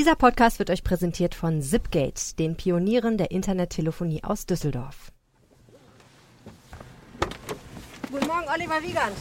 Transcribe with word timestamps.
Dieser 0.00 0.16
Podcast 0.16 0.58
wird 0.58 0.70
euch 0.70 0.82
präsentiert 0.82 1.34
von 1.34 1.60
Zipgate, 1.60 2.34
den 2.38 2.56
Pionieren 2.56 3.18
der 3.18 3.32
Internettelefonie 3.32 4.24
aus 4.24 4.46
Düsseldorf. 4.46 5.12
Guten 8.10 8.26
Morgen, 8.26 8.46
Oliver 8.48 8.82
Wiegand. 8.82 9.14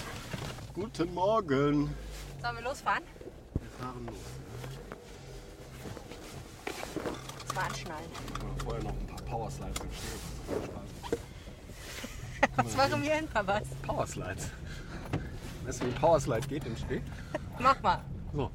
Guten 0.74 1.14
Morgen. 1.14 1.94
Sollen 2.42 2.56
wir 2.56 2.64
losfahren? 2.64 3.04
Wir 3.56 3.70
fahren 3.72 4.06
los. 4.06 4.16
Das 7.46 7.56
war 7.58 7.64
anschnallen. 7.66 8.10
Vorher 8.64 8.84
noch 8.86 8.92
ein 8.92 9.08
paar 9.08 9.22
Powerslides 9.24 9.80
im 9.82 9.92
Schnee. 9.92 10.18
Was 12.56 12.78
machen 12.78 13.04
wir 13.04 13.16
hin, 13.16 13.28
Papas? 13.28 13.64
Powerslides. 13.86 14.50
Weißt 15.66 15.82
du, 15.82 15.88
wie 15.88 15.90
ein 15.90 15.96
Powerslide 15.96 16.48
geht 16.48 16.66
im 16.66 16.78
Schnee? 16.78 17.02
Mach 17.60 17.82
mal. 17.82 18.02
So, 18.34 18.50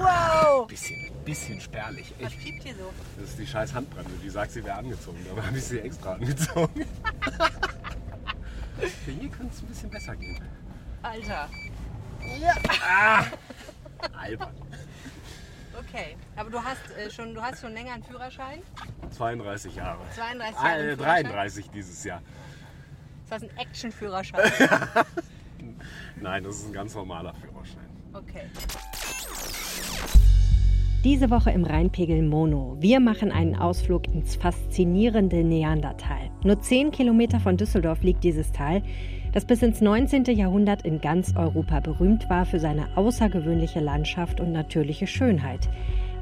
Wow! 0.00 0.66
bisschen, 0.66 1.10
bisschen 1.24 1.60
spärlich. 1.60 2.14
Was 2.20 2.32
Echt. 2.32 2.40
piept 2.42 2.62
hier 2.62 2.74
so? 2.74 2.90
Das 3.18 3.30
ist 3.30 3.38
die 3.38 3.46
scheiß 3.46 3.74
Handbremse. 3.74 4.10
Die 4.22 4.30
sagt, 4.30 4.52
sie 4.52 4.64
wäre 4.64 4.78
angezogen. 4.78 5.18
Aber 5.30 5.46
habe 5.46 5.58
ich 5.58 5.64
sie 5.64 5.80
extra 5.80 6.14
angezogen. 6.14 6.84
Für 9.04 9.10
hier 9.10 9.28
könnte 9.28 9.54
es 9.54 9.60
ein 9.62 9.66
bisschen 9.66 9.90
besser 9.90 10.16
gehen. 10.16 10.42
Alter. 11.02 11.48
Albern. 14.18 14.54
Okay. 15.78 16.16
Aber 16.36 16.50
du 16.50 16.62
hast, 16.62 16.90
äh, 16.96 17.10
schon, 17.10 17.34
du 17.34 17.42
hast 17.42 17.60
schon 17.60 17.74
länger 17.74 17.92
einen 17.94 18.02
Führerschein? 18.04 18.62
32 19.16 19.76
Jahre. 19.76 19.98
32 20.14 20.56
Ah, 20.58 20.68
Jahre 20.68 20.78
äh, 20.80 20.96
Führerschein? 20.96 21.24
33 21.24 21.70
dieses 21.70 22.04
Jahr. 22.04 22.22
Das 23.28 23.42
heißt 23.42 23.52
ein 23.52 23.58
Action-Führerschein. 23.58 24.50
Nein, 26.16 26.44
das 26.44 26.56
ist 26.56 26.66
ein 26.66 26.72
ganz 26.72 26.94
normaler 26.94 27.34
Führerschein. 27.34 27.89
Okay. 28.12 28.42
Diese 31.04 31.30
Woche 31.30 31.50
im 31.50 31.64
Rheinpegel 31.64 32.22
Mono. 32.22 32.76
Wir 32.80 33.00
machen 33.00 33.30
einen 33.30 33.54
Ausflug 33.54 34.06
ins 34.12 34.36
faszinierende 34.36 35.44
Neandertal. 35.44 36.30
Nur 36.44 36.60
10 36.60 36.90
Kilometer 36.90 37.40
von 37.40 37.56
Düsseldorf 37.56 38.02
liegt 38.02 38.24
dieses 38.24 38.52
Tal, 38.52 38.82
das 39.32 39.44
bis 39.44 39.62
ins 39.62 39.80
19. 39.80 40.24
Jahrhundert 40.24 40.82
in 40.82 41.00
ganz 41.00 41.34
Europa 41.36 41.80
berühmt 41.80 42.28
war 42.28 42.44
für 42.44 42.58
seine 42.58 42.96
außergewöhnliche 42.96 43.80
Landschaft 43.80 44.40
und 44.40 44.52
natürliche 44.52 45.06
Schönheit. 45.06 45.68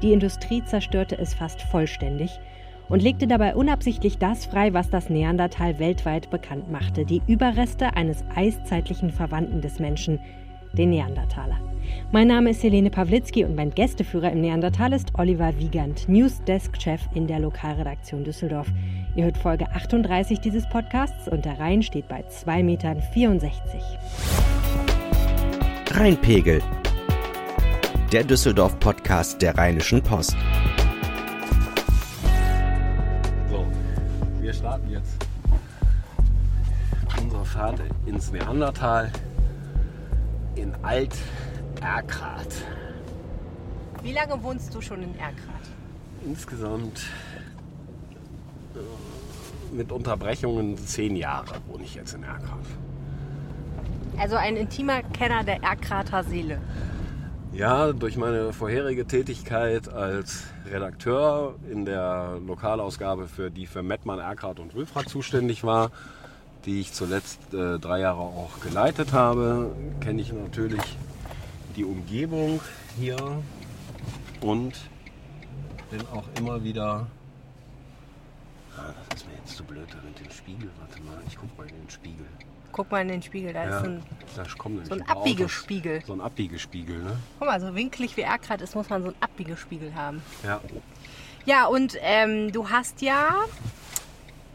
Die 0.03 0.13
Industrie 0.13 0.63
zerstörte 0.63 1.17
es 1.17 1.33
fast 1.33 1.61
vollständig 1.63 2.39
und 2.87 3.01
legte 3.01 3.27
dabei 3.27 3.55
unabsichtlich 3.55 4.17
das 4.17 4.45
frei, 4.45 4.73
was 4.73 4.89
das 4.89 5.09
Neandertal 5.09 5.79
weltweit 5.79 6.29
bekannt 6.29 6.71
machte, 6.71 7.05
die 7.05 7.21
Überreste 7.27 7.95
eines 7.95 8.23
eiszeitlichen 8.35 9.11
Verwandten 9.11 9.61
des 9.61 9.79
Menschen, 9.79 10.19
den 10.73 10.91
Neandertaler. 10.91 11.59
Mein 12.11 12.27
Name 12.27 12.51
ist 12.51 12.63
Helene 12.63 12.89
Pawlitzki 12.89 13.45
und 13.45 13.55
mein 13.55 13.71
Gästeführer 13.71 14.31
im 14.31 14.41
Neandertal 14.41 14.93
ist 14.93 15.11
Oliver 15.17 15.57
Wiegand, 15.59 16.09
Newsdesk-Chef 16.09 17.01
in 17.13 17.27
der 17.27 17.39
Lokalredaktion 17.39 18.23
Düsseldorf. 18.23 18.67
Ihr 19.15 19.25
hört 19.25 19.37
Folge 19.37 19.69
38 19.71 20.39
dieses 20.39 20.67
Podcasts 20.69 21.27
und 21.27 21.45
der 21.45 21.59
Rhein 21.59 21.83
steht 21.83 22.07
bei 22.07 22.21
2,64 22.21 22.63
Metern. 22.63 23.03
Rheinpegel. 25.91 26.61
Der 28.11 28.23
Düsseldorf-Podcast 28.23 29.41
der 29.41 29.55
Rheinischen 29.57 30.01
Post. 30.01 30.35
So, 33.49 33.65
wir 34.41 34.53
starten 34.53 34.89
jetzt 34.89 35.25
unsere 37.21 37.45
Fahrt 37.45 37.79
ins 38.05 38.31
Neandertal 38.31 39.11
in 40.55 40.73
Alt-Erkrath. 40.83 42.63
Wie 44.01 44.13
lange 44.13 44.41
wohnst 44.41 44.73
du 44.73 44.81
schon 44.81 45.03
in 45.03 45.17
Erkrath? 45.17 45.69
Insgesamt 46.25 47.01
äh, 48.75 49.75
mit 49.75 49.91
Unterbrechungen 49.91 50.77
zehn 50.77 51.15
Jahre 51.15 51.55
wohne 51.67 51.83
ich 51.83 51.95
jetzt 51.95 52.13
in 52.13 52.23
Erkrath. 52.23 52.65
Also 54.17 54.35
ein 54.35 54.57
intimer 54.57 55.01
Kenner 55.03 55.43
der 55.43 55.63
Erkrather 55.63 56.23
Seele. 56.23 56.59
Ja, 57.53 57.93
durch 57.93 58.15
meine 58.15 58.53
vorherige 58.53 59.05
Tätigkeit 59.07 59.91
als 59.91 60.43
Redakteur 60.69 61.55
in 61.71 61.83
der 61.83 62.37
Lokalausgabe, 62.45 63.27
für 63.27 63.49
die 63.49 63.65
für 63.65 63.81
Mettmann, 63.81 64.19
Erkrath 64.19 64.59
und 64.59 64.75
Wülfrath 64.75 65.09
zuständig 65.09 65.63
war, 65.63 65.91
die 66.65 66.81
ich 66.81 66.93
zuletzt 66.93 67.53
äh, 67.53 67.79
drei 67.79 67.99
Jahre 67.99 68.21
auch 68.21 68.59
geleitet 68.61 69.13
habe, 69.13 69.75
kenne 70.01 70.21
ich 70.21 70.33
natürlich 70.33 70.81
die 71.75 71.85
Umgebung 71.85 72.59
hier 72.97 73.17
und 74.41 74.73
bin 75.89 76.01
auch 76.13 76.25
immer 76.37 76.63
wieder. 76.63 77.07
Ah, 78.77 78.93
das 79.09 79.21
ist 79.21 79.27
mir 79.27 79.35
jetzt 79.35 79.55
zu 79.55 79.63
blöd 79.63 79.87
da 79.89 79.97
mit 80.05 80.19
dem 80.19 80.31
Spiegel. 80.31 80.69
Warte 80.79 81.01
mal, 81.01 81.17
ich 81.27 81.37
guck 81.37 81.57
mal 81.57 81.67
in 81.67 81.75
den 81.75 81.89
Spiegel. 81.89 82.25
Guck 82.71 82.91
mal 82.91 83.01
in 83.01 83.07
den 83.07 83.21
Spiegel, 83.21 83.53
da 83.53 83.63
ist 83.63 83.85
ein. 83.85 84.03
da 84.35 84.43
so 84.85 84.93
ein. 84.93 85.01
Abbiegespiegel. 85.09 86.03
So 86.05 86.13
ein 86.13 86.21
Abbiegespiegel, 86.21 86.99
ne? 86.99 87.17
Guck 87.39 87.47
mal, 87.47 87.59
so 87.59 87.73
winklig 87.73 88.15
wie 88.15 88.21
Erkrath 88.21 88.61
ist, 88.61 88.75
muss 88.75 88.89
man 88.89 89.01
so 89.01 89.09
einen 89.09 89.17
Abbiegespiegel 89.21 89.95
haben. 89.95 90.21
Ja. 90.43 90.61
Ja, 91.45 91.65
und 91.65 91.95
ähm, 92.01 92.51
du 92.51 92.69
hast 92.69 93.01
ja 93.01 93.33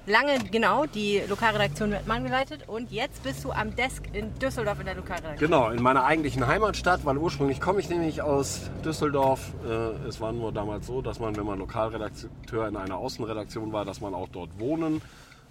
lange 0.06 0.38
genau 0.50 0.84
die 0.87 1.22
Lokalredaktion 1.28 1.91
Mettmann 1.91 2.25
geleitet 2.25 2.60
und 2.66 2.91
jetzt 2.91 3.22
bist 3.22 3.44
du 3.44 3.53
am 3.53 3.75
Desk 3.75 4.03
in 4.12 4.34
Düsseldorf 4.38 4.78
in 4.81 4.87
der 4.87 4.94
Lokalredaktion. 4.97 5.38
Genau, 5.50 5.70
in 5.70 5.82
meiner 5.82 6.04
eigentlichen 6.04 6.47
Heimatstadt, 6.47 7.04
weil 7.04 7.16
ursprünglich 7.16 7.60
komme 7.60 7.81
ich 7.81 7.88
nämlich 7.88 8.20
aus 8.22 8.70
Düsseldorf. 8.84 9.53
Äh, 9.66 10.06
Es 10.09 10.20
war 10.20 10.32
nur 10.32 10.53
damals 10.53 10.87
so, 10.87 11.00
dass 11.03 11.20
man, 11.20 11.37
wenn 11.37 11.47
man 11.47 11.59
Lokalredakteur 11.59 12.69
in 12.69 12.76
einer 12.76 12.98
Außenredaktion 12.98 13.72
war, 13.72 13.84
dass 13.84 14.00
man 14.00 14.14
auch 14.14 14.28
dort 14.31 14.59
wohnen 14.59 15.00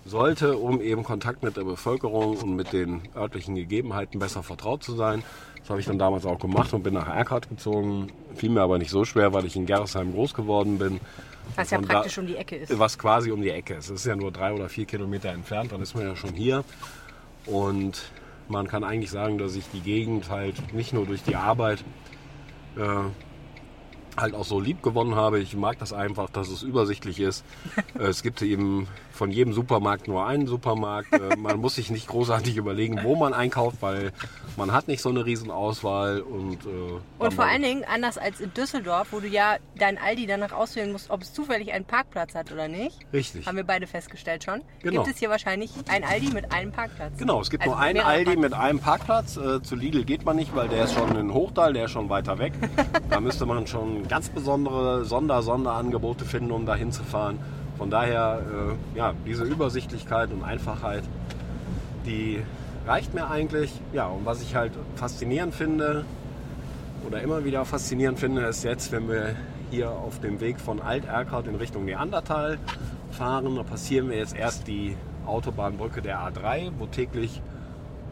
sollte, 0.06 0.58
um 0.58 0.82
eben 0.82 1.04
Kontakt 1.04 1.44
mit 1.44 1.56
der 1.56 1.64
Bevölkerung 1.64 2.38
und 2.38 2.56
mit 2.56 2.74
den 2.74 3.02
örtlichen 3.16 3.56
Gegebenheiten 3.56 4.20
besser 4.20 4.44
vertraut 4.44 4.84
zu 4.84 4.96
sein. 4.96 5.24
Das 5.60 5.70
habe 5.70 5.80
ich 5.80 5.86
dann 5.86 5.98
damals 5.98 6.26
auch 6.26 6.40
gemacht 6.40 6.74
und 6.74 6.84
bin 6.84 6.94
nach 6.94 7.08
Erkrath 7.08 7.48
gezogen. 7.48 8.12
Fiel 8.36 8.50
mir 8.50 8.62
aber 8.62 8.78
nicht 8.78 8.92
so 8.92 9.06
schwer, 9.06 9.32
weil 9.34 9.46
ich 9.46 9.56
in 9.56 9.66
Gerresheim 9.66 10.12
groß 10.12 10.34
geworden 10.34 10.78
bin. 10.78 11.00
Was 11.56 11.70
ja 11.72 11.78
Von 11.78 11.88
da- 11.88 11.94
praktisch 11.96 12.18
um 12.18 12.28
die 12.28 12.36
Ecke 12.36 12.56
ist. 12.56 12.78
Was 12.80 12.98
quasi 12.98 13.32
um 13.32 13.42
die 13.42 13.50
Ecke 13.50 13.76
ist. 13.76 13.86
Es 13.90 14.02
ist 14.02 14.06
ja 14.06 14.16
nur 14.16 14.32
drei 14.32 14.54
oder 14.54 14.70
vier 14.70 14.86
Kilometer 14.86 15.30
entfernt, 15.30 15.72
dann 15.72 15.82
ist 15.82 15.96
man 15.96 16.06
ja 16.06 16.16
schon 16.16 16.34
hier. 16.34 16.64
Und 17.46 18.12
man 18.48 18.68
kann 18.68 18.84
eigentlich 18.84 19.12
sagen, 19.12 19.38
dass 19.38 19.56
ich 19.56 19.66
die 19.74 19.82
Gegend 19.82 20.30
halt 20.30 20.74
nicht 20.74 20.94
nur 20.94 21.06
durch 21.06 21.24
die 21.24 21.36
Arbeit 21.36 21.84
äh, 22.78 22.82
halt 24.18 24.36
auch 24.36 24.46
so 24.46 24.60
lieb 24.60 24.82
gewonnen 24.84 25.16
habe. 25.16 25.40
Ich 25.40 25.56
mag 25.56 25.78
das 25.80 25.94
einfach, 25.94 26.30
dass 26.30 26.50
es 26.50 26.64
übersichtlich 26.64 27.20
ist. 27.20 27.44
Es 28.00 28.24
gibt 28.24 28.42
eben 28.42 28.88
von 29.14 29.32
jedem 29.32 29.54
Supermarkt 29.54 30.08
nur 30.08 30.26
einen 30.26 30.48
Supermarkt. 30.48 31.14
Äh, 31.14 31.36
man 31.38 31.60
muss 31.60 31.76
sich 31.76 31.92
nicht 31.92 32.08
großartig 32.08 32.58
überlegen, 32.58 33.00
wo 33.04 33.16
man 33.16 33.34
einkauft, 33.34 33.78
weil 33.82 34.12
man 34.58 34.72
hat 34.74 34.88
nicht 34.88 35.02
so 35.02 35.10
eine 35.10 35.24
Riesenauswahl. 35.26 36.22
Und, 36.22 36.66
äh, 36.66 37.00
Und 37.20 37.34
vor 37.34 37.46
allen 37.46 37.62
Dingen, 37.62 37.84
anders 37.86 38.18
als 38.18 38.42
in 38.42 38.54
Düsseldorf, 38.54 39.10
wo 39.12 39.20
du 39.20 39.28
ja 39.28 39.58
dein 39.78 39.98
Aldi 40.00 40.26
danach 40.26 40.52
auswählen 40.52 40.92
musst, 40.92 41.10
ob 41.12 41.22
es 41.22 41.32
zufällig 41.32 41.72
einen 41.74 41.86
Parkplatz 41.86 42.34
hat 42.34 42.52
oder 42.52 42.68
nicht, 42.68 42.98
Richtig. 43.14 43.46
haben 43.46 43.56
wir 43.56 43.64
beide 43.64 43.86
festgestellt 43.88 44.44
schon, 44.44 44.62
Genau. 44.82 45.04
gibt 45.04 45.14
es 45.14 45.20
hier 45.20 45.30
wahrscheinlich 45.30 45.72
ein 45.90 46.04
Aldi 46.04 46.32
mit 46.34 46.52
einem 46.52 46.72
Parkplatz. 46.72 47.18
Genau, 47.18 47.40
es 47.40 47.50
gibt 47.52 47.64
Also 47.64 47.76
nur 47.76 47.80
einen 47.80 48.00
Aldi 48.00 48.26
Parkplätze. 48.26 48.40
mit 48.40 48.54
einem 48.54 48.80
Parkplatz. 48.80 49.38
Äh, 49.38 49.62
zu 49.62 49.76
Lidl 49.76 50.04
geht 50.06 50.26
man 50.26 50.36
nicht, 50.36 50.56
weil 50.56 50.68
der 50.70 50.86
ist 50.86 50.94
schon 50.94 51.16
in 51.16 51.34
Hochtal, 51.34 51.74
der 51.74 51.86
ist 51.86 51.92
schon 51.92 52.10
weiter 52.10 52.40
weg. 52.40 52.54
da 53.12 53.20
müsste 53.20 53.46
man 53.46 53.68
schon 53.68 54.08
ganz 54.08 54.30
besondere 54.30 55.06
Sonder-Sonderangebote 55.06 56.26
finden, 56.26 56.52
um 56.52 56.66
da 56.66 56.76
hinzufahren. 56.76 57.40
Von 57.78 57.90
daher, 57.90 58.42
äh, 58.96 58.98
ja, 58.98 59.14
diese 59.26 59.44
Übersichtlichkeit 59.44 60.32
und 60.32 60.44
Einfachheit, 60.44 61.04
die 62.06 62.40
reicht 62.86 63.14
mir 63.14 63.30
eigentlich. 63.30 63.72
Ja, 63.94 64.08
und 64.08 64.26
was 64.26 64.42
ich 64.42 64.56
halt 64.56 64.74
faszinierend 64.96 65.56
finde 65.56 66.06
oder 67.08 67.22
immer 67.22 67.44
wieder 67.44 67.66
faszinierend 67.66 68.20
finde, 68.20 68.44
ist 68.44 68.64
jetzt, 68.64 68.92
wenn 68.92 69.08
wir 69.08 69.36
hier 69.72 69.90
auf 69.90 70.20
dem 70.20 70.40
Weg 70.40 70.60
von 70.60 70.82
Alt-Erkrath 70.82 71.48
in 71.48 71.56
Richtung 71.56 71.86
Neandertal 71.86 72.60
fahren, 73.12 73.56
da 73.56 73.64
passieren 73.64 74.10
wir 74.10 74.18
jetzt 74.18 74.36
erst 74.36 74.68
die 74.68 74.96
Autobahnbrücke 75.26 76.02
der 76.02 76.20
A3, 76.20 76.72
wo 76.78 76.86
täglich 76.86 77.42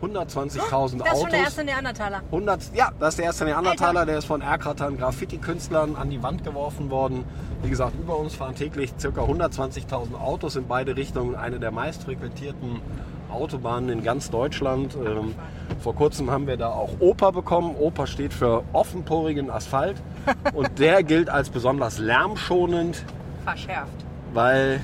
120.000 0.01 0.24
Das 0.24 0.63
ist 0.63 0.71
schon 0.89 1.00
der 1.00 1.12
Autos. 1.13 1.33
erste 1.33 1.63
Neandertaler. 1.63 2.21
100, 2.31 2.74
ja, 2.74 2.92
das 3.00 3.09
ist 3.09 3.18
der 3.19 3.25
erste 3.25 3.45
Neandertaler, 3.45 4.06
der 4.06 4.18
ist 4.18 4.25
von 4.25 4.42
Erkrathern 4.42 4.98
Graffiti-Künstlern 4.98 5.95
an 5.95 6.09
die 6.09 6.24
Wand 6.24 6.44
geworfen 6.44 6.89
worden. 6.89 7.24
Wie 7.62 7.69
gesagt, 7.69 7.94
über 8.00 8.18
uns 8.18 8.36
fahren 8.36 8.56
täglich 8.56 8.94
ca. 8.98 9.07
120.000 9.09 10.15
Autos 10.19 10.56
in 10.56 10.68
beide 10.68 10.95
Richtungen. 10.95 11.36
Eine 11.36 11.59
der 11.59 11.71
meistfrequentierten 11.71 12.81
Autobahnen 13.31 13.89
in 13.89 14.03
ganz 14.03 14.30
Deutschland. 14.30 14.95
Ähm, 14.95 15.36
vor 15.80 15.95
kurzem 15.95 16.31
haben 16.31 16.47
wir 16.47 16.57
da 16.57 16.69
auch 16.69 16.89
Oper 17.00 17.31
bekommen. 17.31 17.75
Oper 17.80 18.07
steht 18.07 18.33
für 18.33 18.63
offenporigen 18.74 19.50
Asphalt 19.50 19.97
und 20.54 20.80
der 20.80 21.04
gilt 21.04 21.30
als 21.30 21.50
besonders 21.50 21.97
lärmschonend, 22.00 23.06
Verschärft. 23.45 23.92
weil 24.33 24.81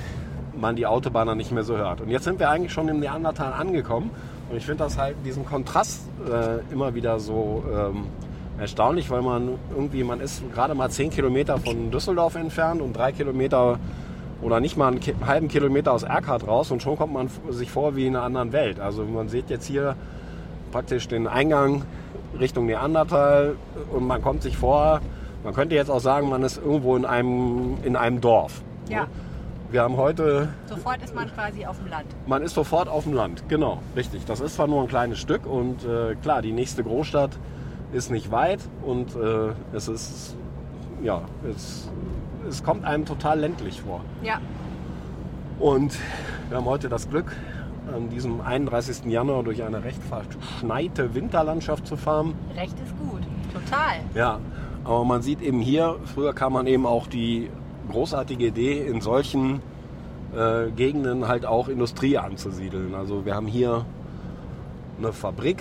man 0.56 0.76
die 0.76 0.86
Autobahner 0.86 1.34
nicht 1.34 1.52
mehr 1.52 1.62
so 1.62 1.76
hört. 1.76 2.00
Und 2.00 2.08
jetzt 2.08 2.24
sind 2.24 2.38
wir 2.40 2.50
eigentlich 2.50 2.72
schon 2.72 2.88
im 2.88 3.00
Neandertal 3.00 3.52
angekommen. 3.52 4.10
Und 4.50 4.56
ich 4.56 4.64
finde 4.64 4.84
das 4.84 4.96
halt, 4.96 5.16
diesen 5.24 5.44
Kontrast 5.44 6.02
äh, 6.26 6.72
immer 6.72 6.94
wieder 6.94 7.20
so 7.20 7.64
ähm, 7.70 8.06
erstaunlich, 8.58 9.10
weil 9.10 9.22
man 9.22 9.58
irgendwie, 9.74 10.04
man 10.04 10.20
ist 10.20 10.42
gerade 10.52 10.74
mal 10.74 10.90
10 10.90 11.10
Kilometer 11.10 11.58
von 11.58 11.90
Düsseldorf 11.90 12.34
entfernt 12.34 12.80
und 12.80 12.96
drei 12.96 13.12
Kilometer 13.12 13.78
oder 14.40 14.60
nicht 14.60 14.76
mal 14.76 14.88
einen 14.88 15.00
halben 15.26 15.48
Kilometer 15.48 15.92
aus 15.92 16.02
Erkart 16.02 16.46
raus 16.46 16.70
und 16.70 16.82
schon 16.82 16.96
kommt 16.96 17.12
man 17.12 17.28
sich 17.50 17.70
vor 17.70 17.96
wie 17.96 18.06
in 18.06 18.16
einer 18.16 18.24
anderen 18.24 18.52
Welt. 18.52 18.80
Also 18.80 19.04
man 19.04 19.28
sieht 19.28 19.50
jetzt 19.50 19.66
hier 19.66 19.96
praktisch 20.70 21.08
den 21.08 21.26
Eingang 21.26 21.82
Richtung 22.38 22.66
Neandertal 22.66 23.56
und 23.92 24.06
man 24.06 24.22
kommt 24.22 24.42
sich 24.42 24.56
vor, 24.56 25.00
man 25.44 25.54
könnte 25.54 25.74
jetzt 25.74 25.90
auch 25.90 26.00
sagen, 26.00 26.28
man 26.28 26.42
ist 26.42 26.58
irgendwo 26.58 26.96
in 26.96 27.04
einem, 27.04 27.78
in 27.82 27.96
einem 27.96 28.20
Dorf. 28.20 28.62
Ja, 28.88 29.06
Wir 29.70 29.82
haben 29.82 29.96
heute 29.98 30.48
sofort 30.66 31.02
ist 31.02 31.14
man 31.14 31.30
quasi 31.32 31.66
auf 31.66 31.76
dem 31.78 31.88
Land. 31.88 32.06
man 32.26 32.42
ist 32.42 32.54
sofort 32.54 32.88
auf 32.88 33.04
dem 33.04 33.12
Land, 33.12 33.44
genau, 33.48 33.82
richtig. 33.96 34.24
Das 34.24 34.40
ist 34.40 34.54
zwar 34.54 34.66
nur 34.66 34.80
ein 34.82 34.88
kleines 34.88 35.18
Stück 35.18 35.44
und 35.46 35.84
äh, 35.84 36.14
klar, 36.22 36.40
die 36.40 36.52
nächste 36.52 36.82
Großstadt 36.82 37.32
ist 37.92 38.10
nicht 38.10 38.30
weit 38.30 38.60
und 38.84 39.14
äh, 39.14 39.52
es 39.74 39.88
ist, 39.88 40.36
ja, 41.02 41.20
es, 41.54 41.90
es 42.48 42.62
kommt 42.64 42.84
einem 42.84 43.04
total 43.04 43.40
ländlich 43.40 43.82
vor. 43.82 44.00
Ja, 44.22 44.40
Und 45.58 45.98
wir 46.48 46.56
haben 46.56 46.66
heute 46.66 46.88
das 46.88 47.08
Glück, 47.10 47.34
an 47.94 48.08
diesem 48.10 48.40
31. 48.40 49.04
Januar 49.06 49.42
durch 49.42 49.62
eine 49.62 49.82
recht 49.84 50.02
verschneite 50.02 51.14
Winterlandschaft 51.14 51.86
zu 51.86 51.96
fahren. 51.96 52.34
recht 52.56 52.76
ist 52.80 52.94
gut. 52.98 53.22
Total. 53.52 53.96
Ja, 54.14 54.40
aber 54.84 55.04
man 55.04 55.20
sieht 55.22 55.40
eben 55.42 55.60
hier, 55.60 55.96
früher 56.14 56.34
kam 56.34 56.52
man 56.54 56.66
eben 56.66 56.86
auch 56.86 57.06
die 57.06 57.50
großartige 57.88 58.46
Idee, 58.46 58.86
in 58.86 59.00
solchen 59.00 59.60
äh, 60.36 60.70
Gegenden 60.70 61.28
halt 61.28 61.46
auch 61.46 61.68
Industrie 61.68 62.18
anzusiedeln. 62.18 62.94
Also 62.94 63.24
wir 63.24 63.34
haben 63.34 63.46
hier 63.46 63.84
eine 64.98 65.12
Fabrik 65.12 65.60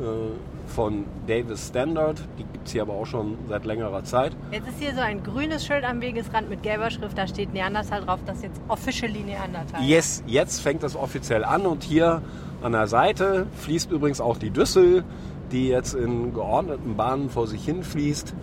äh, 0.00 0.68
von 0.68 1.04
Davis 1.26 1.68
Standard, 1.68 2.20
die 2.38 2.44
gibt 2.44 2.66
es 2.66 2.72
hier 2.72 2.82
aber 2.82 2.94
auch 2.94 3.06
schon 3.06 3.38
seit 3.48 3.64
längerer 3.64 4.04
Zeit. 4.04 4.32
Jetzt 4.52 4.68
ist 4.68 4.80
hier 4.80 4.94
so 4.94 5.00
ein 5.00 5.22
grünes 5.22 5.64
Schild 5.64 5.84
am 5.84 6.00
Wegesrand 6.00 6.50
mit 6.50 6.62
gelber 6.62 6.90
Schrift, 6.90 7.16
da 7.16 7.26
steht 7.26 7.54
Neandertal 7.54 8.02
drauf, 8.02 8.20
das 8.26 8.36
ist 8.38 8.42
jetzt 8.44 8.60
officially 8.68 9.20
Neandertal. 9.20 9.82
Yes, 9.82 10.22
jetzt 10.26 10.60
fängt 10.60 10.82
es 10.82 10.94
offiziell 10.94 11.44
an 11.44 11.64
und 11.64 11.84
hier 11.84 12.22
an 12.62 12.72
der 12.72 12.86
Seite 12.86 13.46
fließt 13.60 13.90
übrigens 13.90 14.20
auch 14.20 14.36
die 14.36 14.50
Düssel, 14.50 15.04
die 15.52 15.68
jetzt 15.68 15.94
in 15.94 16.34
geordneten 16.34 16.96
Bahnen 16.96 17.30
vor 17.30 17.46
sich 17.46 17.64
hin 17.64 17.82
fließt. 17.82 18.34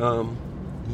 Ähm, 0.00 0.30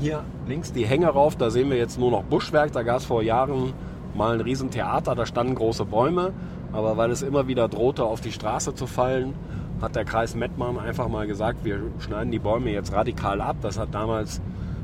hier 0.01 0.25
links 0.47 0.73
die 0.73 0.87
Hänge 0.87 1.09
rauf, 1.09 1.37
da 1.37 1.51
sehen 1.51 1.71
wir 1.71 1.77
jetzt 1.77 1.99
nur 1.99 2.11
noch 2.11 2.23
Buschwerk. 2.23 2.73
Da 2.73 2.83
gab 2.83 2.99
es 2.99 3.05
vor 3.05 3.23
Jahren 3.23 3.73
mal 4.15 4.35
ein 4.35 4.41
Riesentheater, 4.41 5.15
da 5.15 5.27
standen 5.27 5.55
große 5.55 5.85
Bäume. 5.85 6.33
Aber 6.73 6.97
weil 6.97 7.11
es 7.11 7.23
immer 7.23 7.49
wieder 7.49 7.69
drohte, 7.69 8.05
auf 8.05 8.21
die 8.21 8.33
Straße 8.33 8.75
zu 8.75 8.87
fallen, 8.87 9.35
hat 9.81 9.95
der 9.95 10.05
Kreis 10.05 10.35
Mettmann 10.35 10.79
einfach 10.79 11.09
mal 11.09 11.27
gesagt, 11.27 11.65
wir 11.65 11.81
schneiden 12.01 12.31
die 12.31 12.39
Bäume 12.39 12.71
jetzt 12.71 12.93
radikal 12.93 13.41
ab. 13.41 13.57
Das 13.63 13.79
hat 13.79 13.95
damals 13.95 14.41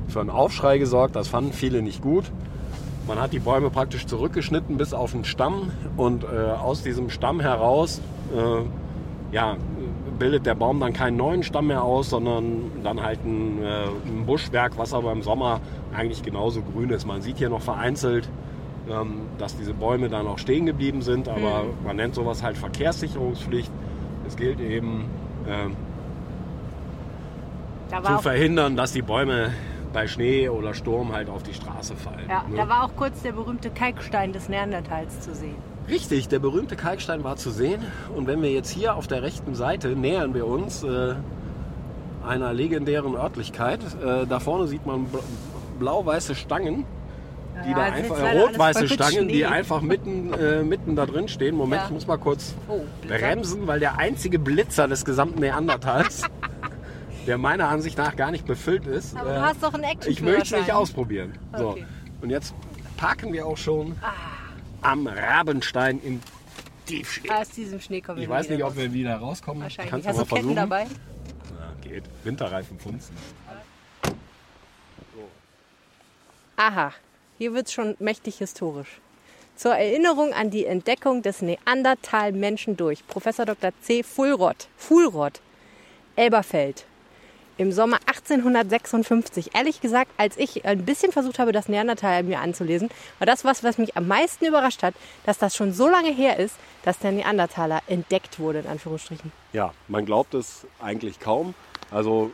für 0.09 0.21
einen 0.21 0.31
Aufschrei 0.31 0.79
gesorgt, 0.79 1.17
das 1.17 1.29
fanden 1.29 1.53
viele 1.53 1.83
nicht 1.83 2.03
gut. 2.03 2.25
Man 3.07 3.21
hat 3.21 3.33
die 3.33 3.41
Bäume 3.41 3.71
praktisch 3.71 4.07
zurückgeschnitten 4.07 4.77
bis 4.77 4.95
auf 4.95 5.13
den 5.13 5.25
Stamm 5.25 5.71
und 5.97 6.25
äh, 6.25 6.53
aus 6.53 6.83
diesem 6.83 7.11
Stamm 7.11 7.41
heraus 7.41 8.01
äh, 8.37 9.35
ja, 9.35 9.57
bildet 10.23 10.47
der 10.47 10.55
Baum 10.55 10.79
dann 10.79 10.93
keinen 10.93 11.17
neuen 11.17 11.43
Stamm 11.43 11.67
mehr 11.67 11.83
aus, 11.83 12.11
sondern 12.11 12.71
dann 12.85 13.03
halt 13.03 13.25
ein, 13.25 13.61
äh, 13.61 13.87
ein 14.07 14.25
Buschwerk, 14.25 14.79
was 14.79 14.95
aber 14.95 15.11
im 15.11 15.23
Sommer 15.23 15.61
eigentlich 15.93 16.23
genauso 16.23 16.63
grün 16.63 16.91
ist. 16.91 17.07
Man 17.07 17.23
sieht 17.23 17.39
hier 17.39 17.49
noch 17.49 17.61
vereinzelt, 17.61 18.29
ähm, 18.89 19.23
dass 19.39 19.57
diese 19.57 19.75
Bäume 19.75 20.09
dann 20.09 20.29
auch 20.29 20.39
stehen 20.39 20.65
geblieben 20.65 21.03
sind, 21.03 21.29
aber 21.29 21.65
man 21.85 21.97
nennt 21.97 22.15
sowas 22.15 22.41
halt 22.41 22.57
Verkehrssicherungspflicht. 22.57 23.73
Es 24.25 24.37
gilt 24.37 24.61
eben 24.61 25.07
ähm, 25.49 25.77
zu 28.05 28.19
verhindern, 28.19 28.77
dass 28.77 28.93
die 28.93 29.03
Bäume 29.03 29.51
bei 29.93 30.07
Schnee 30.07 30.49
oder 30.49 30.73
Sturm 30.73 31.13
halt 31.13 31.31
auf 31.31 31.43
die 31.43 31.53
Straße 31.53 31.97
fallen. 31.97 32.29
ja, 32.29 32.45
ne? 32.49 32.59
da 32.59 32.69
war 32.69 32.85
auch 32.85 32.95
kurz 32.95 33.23
der 33.23 33.33
berühmte 33.33 33.71
Kalkstein 33.71 34.33
des 34.33 34.49
Neandertals 34.49 35.19
zu 35.19 35.35
sehen. 35.35 35.72
Richtig, 35.89 36.29
der 36.29 36.39
berühmte 36.39 36.77
Kalkstein 36.77 37.25
war 37.25 37.37
zu 37.37 37.51
sehen. 37.51 37.83
Und 38.15 38.27
wenn 38.27 38.41
wir 38.43 38.51
jetzt 38.53 38.71
hier 38.71 38.95
auf 38.95 39.07
der 39.07 39.23
rechten 39.23 39.55
Seite 39.55 39.89
nähern 39.91 40.33
wir 40.35 40.47
uns 40.47 40.83
äh, 40.85 41.15
einer 42.27 42.53
legendären 42.53 43.15
Örtlichkeit. 43.17 43.81
Äh, 44.05 44.27
da 44.27 44.39
vorne 44.41 44.67
sieht 44.69 44.87
man 44.87 45.07
bl- 45.07 45.23
blau-weiße 45.81 46.35
Stangen, 46.37 46.85
die 47.67 47.71
Ja, 47.71 47.77
da 47.77 47.83
einfach, 47.83 48.17
rot-weiße 48.35 48.89
Stangen, 48.89 49.29
die 49.29 49.45
einfach 49.45 49.81
mitten, 49.81 50.33
äh, 50.33 50.63
mitten 50.63 50.95
da 50.97 51.05
drin 51.07 51.27
stehen. 51.29 51.57
Moment, 51.57 51.83
Ja. 51.83 51.87
ich 51.89 51.93
muss 51.93 52.07
mal 52.07 52.19
kurz 52.19 52.55
Oh, 52.69 52.81
bremsen, 53.07 53.67
weil 53.67 53.81
der 53.81 53.99
einzige 53.99 54.39
Blitzer 54.39 54.87
des 54.89 55.05
gesamten 55.05 55.41
Neandertals, 55.41 56.23
der 57.27 57.39
meiner 57.39 57.69
Ansicht 57.69 57.99
nach 57.99 58.15
gar 58.17 58.31
nicht 58.31 58.47
befüllt 58.47 58.87
ist, 58.87 59.17
Aber 59.17 59.31
äh, 59.31 59.35
du 59.35 59.43
hast 59.43 59.63
doch 59.63 59.75
einen 59.75 59.85
action 59.85 60.13
ich 60.13 60.23
möchte 60.23 60.43
es 60.55 60.61
nicht 60.63 60.73
ausprobieren. 60.73 61.33
So. 61.57 61.71
Okay. 61.71 61.85
Und 62.21 62.31
jetzt 62.31 62.55
parken 62.97 63.33
wir 63.33 63.47
auch 63.47 63.57
schon 63.57 63.97
am 64.83 65.07
Rabenstein 65.07 66.01
in 66.03 66.21
Tiefschnee. 66.87 67.31
Aus 67.31 67.51
diesem 67.51 67.81
Schnee 67.81 68.01
kommen 68.01 68.19
Ich 68.19 68.29
wir 68.29 68.35
weiß 68.35 68.47
wieder 68.47 68.55
nicht, 68.57 68.65
ob 68.65 68.71
raus. 68.71 68.77
wir 68.77 68.93
wieder 68.93 69.17
rauskommen. 69.17 69.63
Wahrscheinlich. 69.63 69.91
Kannst 69.91 70.09
Hast 70.09 70.17
du 70.19 70.23
Ketten 70.25 70.35
versuchen? 70.37 70.57
dabei? 70.57 70.83
Ja, 70.85 71.73
geht. 71.91 72.05
Winterreifen 72.25 72.79
funzen. 72.79 73.17
Aha, 76.57 76.93
hier 77.39 77.55
wird 77.55 77.67
es 77.67 77.73
schon 77.73 77.97
mächtig 77.99 78.39
historisch. 78.39 79.01
Zur 79.57 79.75
Erinnerung 79.75 80.33
an 80.33 80.51
die 80.51 80.67
Entdeckung 80.67 81.23
des 81.23 81.43
Neandertal-Menschen 81.43 82.77
durch 82.77 83.07
Professor 83.07 83.45
Dr. 83.47 83.71
C. 83.81 84.03
Fulrott, 84.03 84.69
Fulrott, 84.77 85.41
Elberfeld, 86.17 86.85
im 87.59 87.73
Sommer 87.73 87.99
1856. 88.07 89.55
Ehrlich 89.55 89.81
gesagt, 89.81 90.11
als 90.17 90.37
ich 90.37 90.65
ein 90.65 90.85
bisschen 90.85 91.13
versucht 91.13 91.39
habe, 91.39 91.53
das 91.53 91.69
Neandertal 91.69 92.23
mir 92.23 92.41
anzulesen, 92.41 92.91
war 93.19 93.27
das 93.27 93.45
was, 93.45 93.63
was 93.65 93.79
mich 93.79 93.97
am 93.97 94.09
meisten 94.09 94.45
überrascht 94.45 94.83
hat, 94.83 94.95
dass 95.25 95.39
das 95.39 95.55
schon 95.55 95.73
so 95.73 95.89
lange 95.89 96.11
her 96.11 96.39
ist, 96.39 96.57
dass 96.85 96.99
der 96.99 97.13
Neandertaler 97.13 97.81
entdeckt 97.87 98.39
wurde, 98.39 98.61
in 98.61 98.67
Anführungsstrichen. 98.67 99.33
Ja, 99.53 99.73
man 99.89 100.07
glaubt 100.07 100.35
es 100.35 100.67
eigentlich 100.81 101.21
kaum. 101.21 101.55
Also, 101.91 102.31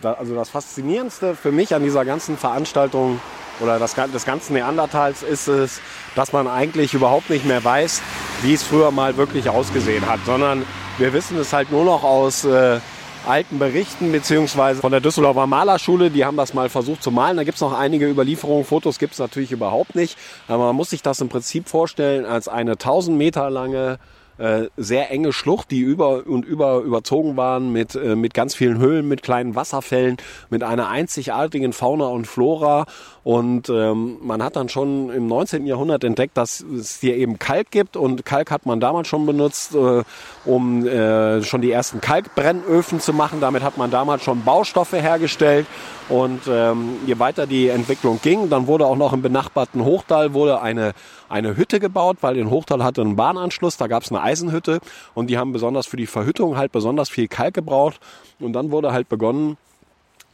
da, 0.00 0.14
also 0.14 0.34
das 0.34 0.48
Faszinierendste 0.48 1.34
für 1.34 1.52
mich 1.52 1.74
an 1.74 1.82
dieser 1.82 2.04
ganzen 2.04 2.38
Veranstaltung 2.38 3.20
oder 3.60 3.78
das, 3.78 3.94
des 3.94 4.24
ganzen 4.24 4.54
Neandertals 4.54 5.22
ist 5.22 5.48
es, 5.48 5.80
dass 6.14 6.32
man 6.32 6.46
eigentlich 6.46 6.94
überhaupt 6.94 7.30
nicht 7.30 7.44
mehr 7.44 7.62
weiß, 7.64 8.02
wie 8.42 8.54
es 8.54 8.62
früher 8.62 8.90
mal 8.90 9.16
wirklich 9.16 9.48
ausgesehen 9.48 10.06
hat, 10.06 10.20
sondern 10.26 10.64
wir 10.98 11.12
wissen 11.12 11.38
es 11.38 11.52
halt 11.52 11.70
nur 11.70 11.84
noch 11.84 12.04
aus 12.04 12.44
äh, 12.44 12.80
alten 13.26 13.58
Berichten 13.58 14.12
beziehungsweise 14.12 14.80
von 14.80 14.92
der 14.92 15.00
Düsseldorfer 15.00 15.46
Malerschule, 15.46 16.10
die 16.10 16.24
haben 16.24 16.36
das 16.36 16.54
mal 16.54 16.68
versucht 16.68 17.02
zu 17.02 17.10
malen. 17.10 17.36
Da 17.36 17.44
gibt 17.44 17.56
es 17.56 17.60
noch 17.60 17.72
einige 17.72 18.08
Überlieferungen, 18.08 18.64
Fotos 18.64 18.98
gibt 18.98 19.14
es 19.14 19.18
natürlich 19.18 19.52
überhaupt 19.52 19.94
nicht, 19.94 20.16
aber 20.48 20.66
man 20.66 20.76
muss 20.76 20.90
sich 20.90 21.02
das 21.02 21.20
im 21.20 21.28
Prinzip 21.28 21.68
vorstellen 21.68 22.24
als 22.24 22.48
eine 22.48 22.72
1000 22.72 23.16
Meter 23.16 23.50
lange 23.50 23.98
äh, 24.38 24.68
sehr 24.76 25.10
enge 25.10 25.32
Schlucht, 25.32 25.70
die 25.70 25.80
über 25.80 26.26
und 26.26 26.44
über 26.44 26.80
überzogen 26.80 27.36
waren 27.36 27.72
mit, 27.72 27.94
äh, 27.94 28.16
mit 28.16 28.34
ganz 28.34 28.54
vielen 28.54 28.78
Höhlen, 28.78 29.08
mit 29.08 29.22
kleinen 29.22 29.54
Wasserfällen, 29.54 30.16
mit 30.50 30.62
einer 30.62 30.88
einzigartigen 30.88 31.72
Fauna 31.72 32.06
und 32.06 32.26
Flora. 32.26 32.86
Und 33.24 33.68
ähm, 33.70 34.18
man 34.22 34.42
hat 34.42 34.54
dann 34.54 34.68
schon 34.68 35.10
im 35.10 35.26
19. 35.26 35.66
Jahrhundert 35.66 36.04
entdeckt, 36.04 36.36
dass 36.36 36.60
es 36.60 37.00
hier 37.00 37.16
eben 37.16 37.38
Kalk 37.38 37.70
gibt. 37.70 37.96
Und 37.96 38.24
Kalk 38.24 38.50
hat 38.50 38.66
man 38.66 38.78
damals 38.78 39.08
schon 39.08 39.26
benutzt, 39.26 39.74
äh, 39.74 40.04
um 40.44 40.86
äh, 40.86 41.42
schon 41.42 41.60
die 41.60 41.72
ersten 41.72 42.00
Kalkbrennöfen 42.00 43.00
zu 43.00 43.12
machen. 43.12 43.40
Damit 43.40 43.62
hat 43.62 43.78
man 43.78 43.90
damals 43.90 44.22
schon 44.22 44.44
Baustoffe 44.44 44.92
hergestellt. 44.92 45.66
Und 46.08 46.42
ähm, 46.48 46.98
je 47.04 47.18
weiter 47.18 47.48
die 47.48 47.68
Entwicklung 47.68 48.20
ging, 48.22 48.48
dann 48.48 48.68
wurde 48.68 48.86
auch 48.86 48.96
noch 48.96 49.12
im 49.12 49.22
benachbarten 49.22 49.84
Hochtal 49.84 50.34
wurde 50.34 50.60
eine, 50.60 50.92
eine 51.28 51.56
Hütte 51.56 51.80
gebaut, 51.80 52.18
weil 52.20 52.36
in 52.36 52.50
Hochtal 52.50 52.82
hatte 52.84 53.00
einen 53.00 53.16
Bahnanschluss, 53.16 53.76
da 53.76 53.86
gab 53.86 54.02
es 54.02 54.10
eine 54.10 54.22
Eisenhütte 54.22 54.80
und 55.14 55.28
die 55.28 55.38
haben 55.38 55.52
besonders 55.52 55.86
für 55.86 55.96
die 55.96 56.06
Verhüttung 56.06 56.56
halt 56.56 56.72
besonders 56.72 57.08
viel 57.08 57.28
Kalk 57.28 57.54
gebraucht. 57.54 58.00
Und 58.38 58.52
dann 58.52 58.70
wurde 58.70 58.92
halt 58.92 59.08
begonnen, 59.08 59.56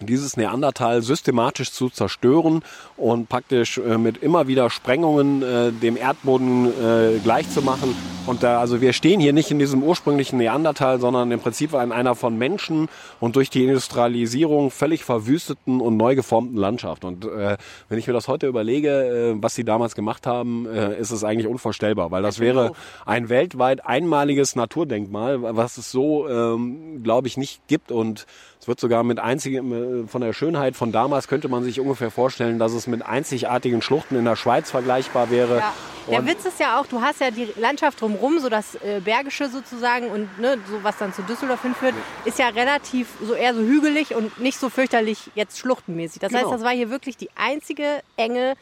dieses 0.05 0.37
Neandertal 0.37 1.03
systematisch 1.03 1.73
zu 1.73 1.91
zerstören 1.91 2.63
und 2.97 3.29
praktisch 3.29 3.79
äh, 3.79 3.99
mit 3.99 4.19
immer 4.19 4.47
wieder 4.49 4.71
Sprengungen 4.71 5.43
äh, 5.43 5.73
dem 5.73 5.97
Erdboden 5.97 6.67
äh, 6.67 7.19
gleich 7.23 7.49
zu 7.51 7.63
machen. 7.63 7.95
Und 8.25 8.45
da, 8.45 8.61
also 8.61 8.81
wir 8.81 8.93
stehen 8.93 9.19
hier 9.21 9.33
nicht 9.33 9.51
in 9.51 9.59
diesem 9.59 9.83
ursprünglichen 9.83 10.39
Neandertal, 10.39 11.01
sondern 11.01 11.33
im 11.33 11.41
Prinzip 11.41 11.73
in 11.73 11.91
einer 11.91 12.15
von 12.15 12.39
Menschen 12.39 12.89
und 13.19 13.35
durch 13.35 13.51
die 13.51 13.65
Industrialisierung 13.65 14.71
völlig 14.71 15.03
verwüsteten 15.05 15.81
und 15.81 15.97
neu 15.97 16.15
geformten 16.15 16.57
Landschaft. 16.57 17.05
Und 17.05 17.25
äh, 17.25 17.57
wenn 17.89 17.99
ich 17.99 18.07
mir 18.07 18.13
das 18.13 18.29
heute 18.29 18.47
überlege, 18.47 19.33
äh, 19.33 19.43
was 19.43 19.57
sie 19.57 19.65
damals 19.65 19.97
gemacht 19.97 20.27
haben, 20.27 20.67
äh, 20.67 20.97
ist 21.01 21.11
es 21.11 21.25
eigentlich 21.25 21.49
unvorstellbar, 21.49 22.13
weil 22.13 22.23
das 22.23 22.39
wäre 22.39 22.73
ein 23.07 23.29
weltweit 23.29 23.85
einmaliges 23.85 24.55
Naturdenkmal, 24.55 25.43
was 25.43 25.77
es 25.77 25.91
so, 25.91 26.29
ähm, 26.29 27.03
glaube 27.03 27.27
ich, 27.27 27.37
nicht 27.37 27.67
gibt 27.67 27.91
und 27.91 28.27
Es 28.63 28.69
wird 28.69 28.79
sogar 28.79 29.03
mit 29.03 29.19
einzigen, 29.19 29.73
äh, 29.73 29.77
von 30.07 30.21
der 30.21 30.33
Schönheit 30.33 30.77
von 30.77 30.93
damals 30.93 31.29
könnte 31.29 31.49
man 31.49 31.65
sich 31.65 31.81
ungefähr 31.81 32.11
vorstellen, 32.11 32.59
dass 32.59 32.73
es 32.73 32.87
mit 32.87 33.05
einzigartigen 33.05 33.83
Schluchten 33.83 34.17
in 34.17 34.25
der 34.25 34.37
Schweiz 34.37 34.71
vergleichbar 34.71 35.31
wäre. 35.31 35.59
Ja. 35.59 35.73
Der 36.11 36.27
Witz 36.27 36.45
ist 36.45 36.59
ja 36.59 36.81
auch, 36.81 36.87
du 36.87 37.01
hast 37.01 37.21
ja 37.21 37.31
die 37.31 37.49
Landschaft 37.57 38.01
drumherum, 38.01 38.41
so 38.41 38.49
das 38.49 38.75
äh, 38.77 39.01
Bergische 39.05 39.49
sozusagen 39.49 40.09
und 40.11 40.39
ne, 40.41 40.59
so 40.69 40.83
was 40.83 40.99
dann 40.99 41.13
zu 41.13 41.23
Düsseldorf 41.23 41.63
hinführt, 41.63 41.95
ist 42.25 42.39
ja 42.39 42.49
relativ 42.49 43.09
so 43.23 43.35
eher 43.35 43.55
so 43.55 43.61
hügelig 43.61 44.15
und 44.15 44.41
nicht 44.41 44.59
so 44.59 44.69
fürchterlich 44.69 45.31
jetzt 45.35 45.59
schluchtenmäßig. 45.59 46.21
Das 46.21 46.33
genau. 46.33 46.43
heißt, 46.43 46.53
das 46.53 46.65
war 46.65 46.73
hier 46.73 46.91
wirklich 46.91 47.17
die 47.17 47.31
einzige 47.37 48.03
enge 48.17 48.55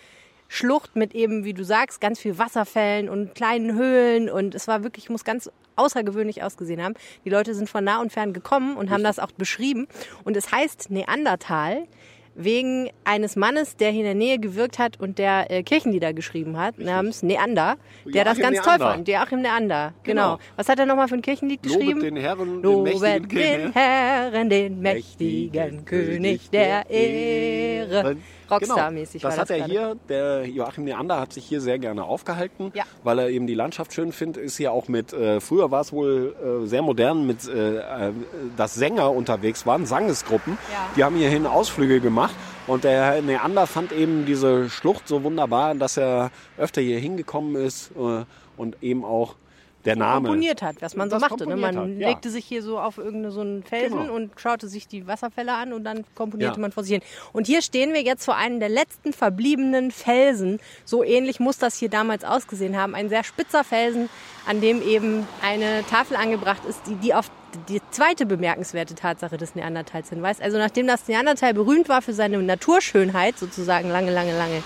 Schlucht 0.48 0.96
mit 0.96 1.14
eben, 1.14 1.44
wie 1.44 1.54
du 1.54 1.64
sagst, 1.64 2.00
ganz 2.00 2.18
viel 2.18 2.36
Wasserfällen 2.36 3.08
und 3.08 3.34
kleinen 3.34 3.74
Höhlen 3.74 4.28
und 4.28 4.54
es 4.54 4.66
war 4.68 4.82
wirklich, 4.82 5.08
muss 5.08 5.24
ganz 5.24 5.50
außergewöhnlich 5.76 6.42
ausgesehen 6.42 6.82
haben. 6.82 6.94
Die 7.24 7.30
Leute 7.30 7.54
sind 7.54 7.68
von 7.68 7.84
nah 7.84 8.00
und 8.00 8.12
fern 8.12 8.32
gekommen 8.32 8.76
und 8.76 8.90
haben 8.90 9.04
das 9.04 9.18
auch 9.18 9.32
beschrieben 9.32 9.86
und 10.24 10.36
es 10.36 10.52
heißt 10.52 10.90
Neandertal 10.90 11.86
wegen 12.34 12.90
eines 13.04 13.36
Mannes, 13.36 13.76
der 13.76 13.90
hier 13.90 14.00
in 14.00 14.06
der 14.06 14.14
Nähe 14.14 14.38
gewirkt 14.38 14.78
hat 14.78 15.00
und 15.00 15.18
der 15.18 15.50
äh, 15.50 15.62
Kirchenlieder 15.62 16.12
geschrieben 16.12 16.56
hat, 16.56 16.70
Richtig. 16.70 16.86
namens 16.86 17.22
Neander, 17.22 17.76
der 18.04 18.12
Joachim 18.12 18.24
das 18.24 18.38
ganz 18.38 18.56
Neander. 18.58 18.62
toll 18.62 18.78
fand. 18.78 19.08
Joachim 19.08 19.40
Neander, 19.42 19.94
genau. 20.02 20.36
genau. 20.36 20.38
Was 20.56 20.68
hat 20.68 20.78
er 20.78 20.86
nochmal 20.86 21.08
für 21.08 21.16
ein 21.16 21.22
Kirchenlied 21.22 21.64
Lobet 21.66 21.78
geschrieben? 21.78 22.00
Den 22.00 22.16
Herren, 22.16 22.62
Lobet 22.62 23.02
den, 23.02 23.28
den 23.28 23.72
Herren, 23.72 24.50
den 24.50 24.80
mächtigen 24.80 25.84
König 25.84 26.50
der 26.50 26.88
Ehre. 26.88 28.16
Rockstar-mäßig 28.50 29.22
genau. 29.22 29.30
Das 29.30 29.38
hat 29.38 29.50
er 29.50 29.58
gerade. 29.58 29.70
hier, 29.70 29.96
der 30.08 30.46
Joachim 30.46 30.84
Neander 30.84 31.20
hat 31.20 31.32
sich 31.32 31.44
hier 31.44 31.60
sehr 31.60 31.78
gerne 31.78 32.04
aufgehalten, 32.04 32.72
ja. 32.74 32.84
weil 33.02 33.18
er 33.18 33.30
eben 33.30 33.46
die 33.46 33.54
Landschaft 33.54 33.92
schön 33.92 34.12
findet. 34.12 34.42
Ist 34.42 34.56
hier 34.56 34.72
auch 34.72 34.88
mit, 34.88 35.12
äh, 35.12 35.40
früher 35.40 35.70
war 35.70 35.80
es 35.80 35.92
wohl 35.92 36.34
äh, 36.42 36.66
sehr 36.66 36.82
modern, 36.82 37.26
mit, 37.26 37.46
äh, 37.48 37.78
äh, 37.78 38.12
dass 38.56 38.74
Sänger 38.74 39.10
unterwegs 39.10 39.66
waren, 39.66 39.86
Sangesgruppen. 39.86 40.58
Ja. 40.72 40.88
Die 40.96 41.04
haben 41.04 41.16
hierhin 41.16 41.46
Ausflüge 41.46 42.00
gemacht. 42.00 42.34
Und 42.66 42.84
der 42.84 43.20
Neander 43.22 43.66
fand 43.66 43.90
eben 43.90 44.26
diese 44.26 44.70
Schlucht 44.70 45.08
so 45.08 45.24
wunderbar, 45.24 45.74
dass 45.74 45.96
er 45.96 46.30
öfter 46.56 46.80
hier 46.80 46.98
hingekommen 46.98 47.56
ist 47.56 47.90
äh, 47.96 48.24
und 48.56 48.82
eben 48.82 49.04
auch 49.04 49.34
der 49.84 49.96
Name. 49.96 50.28
komponiert 50.28 50.62
hat, 50.62 50.76
was 50.80 50.94
man 50.94 51.10
so 51.10 51.18
machte. 51.18 51.46
Ne? 51.46 51.56
Man 51.56 51.76
hat, 51.76 51.88
ja. 51.88 52.08
legte 52.08 52.30
sich 52.30 52.44
hier 52.44 52.62
so 52.62 52.78
auf 52.78 52.98
irgendeinen 52.98 53.32
so 53.32 53.40
einen 53.40 53.62
Felsen 53.62 53.98
genau. 53.98 54.14
und 54.14 54.32
schaute 54.36 54.68
sich 54.68 54.88
die 54.88 55.06
Wasserfälle 55.06 55.54
an 55.54 55.72
und 55.72 55.84
dann 55.84 56.04
komponierte 56.14 56.56
ja. 56.56 56.60
man 56.60 56.72
vor 56.72 56.84
sich 56.84 56.92
hin. 56.92 57.02
Und 57.32 57.46
hier 57.46 57.62
stehen 57.62 57.92
wir 57.92 58.02
jetzt 58.02 58.24
vor 58.24 58.36
einem 58.36 58.60
der 58.60 58.68
letzten 58.68 59.12
verbliebenen 59.12 59.90
Felsen. 59.90 60.60
So 60.84 61.02
ähnlich 61.02 61.40
muss 61.40 61.58
das 61.58 61.76
hier 61.78 61.88
damals 61.88 62.24
ausgesehen 62.24 62.76
haben. 62.76 62.94
Ein 62.94 63.08
sehr 63.08 63.24
spitzer 63.24 63.64
Felsen, 63.64 64.08
an 64.46 64.60
dem 64.60 64.82
eben 64.82 65.26
eine 65.42 65.84
Tafel 65.88 66.16
angebracht 66.16 66.62
ist, 66.68 66.82
die, 66.86 66.94
die 66.96 67.14
auf 67.14 67.30
die 67.68 67.80
zweite 67.90 68.26
bemerkenswerte 68.26 68.94
Tatsache 68.94 69.36
des 69.36 69.54
Neandertals 69.54 70.10
hinweist. 70.10 70.40
Also 70.40 70.58
nachdem 70.58 70.86
das 70.86 71.08
Neandertal 71.08 71.54
berühmt 71.54 71.88
war 71.88 72.02
für 72.02 72.12
seine 72.12 72.38
Naturschönheit, 72.38 73.38
sozusagen 73.38 73.88
lange, 73.90 74.12
lange, 74.12 74.36
lange 74.36 74.62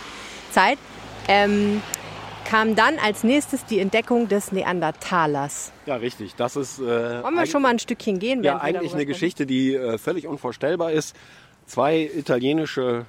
Zeit, 0.51 0.79
ähm, 1.29 1.83
kam 2.45 2.75
dann 2.75 2.99
als 2.99 3.25
nächstes 3.25 3.65
die 3.65 3.79
Entdeckung 3.79 4.29
des 4.29 4.53
Neandertalers. 4.53 5.73
Ja, 5.87 5.97
richtig. 5.97 6.35
Das 6.37 6.57
ist. 6.57 6.79
Äh, 6.79 7.23
Wollen 7.23 7.35
wir 7.35 7.47
schon 7.47 7.63
mal 7.63 7.71
ein 7.71 7.79
Stückchen 7.79 8.19
gehen? 8.19 8.43
Ja, 8.43 8.61
eigentlich 8.61 8.95
eine 8.95 9.07
Geschichte, 9.07 9.47
die 9.47 9.75
äh, 9.75 9.99
völlig 9.99 10.27
unvorstellbar 10.27 10.93
ist. 10.93 11.17
Zwei 11.67 12.11
italienische 12.15 13.07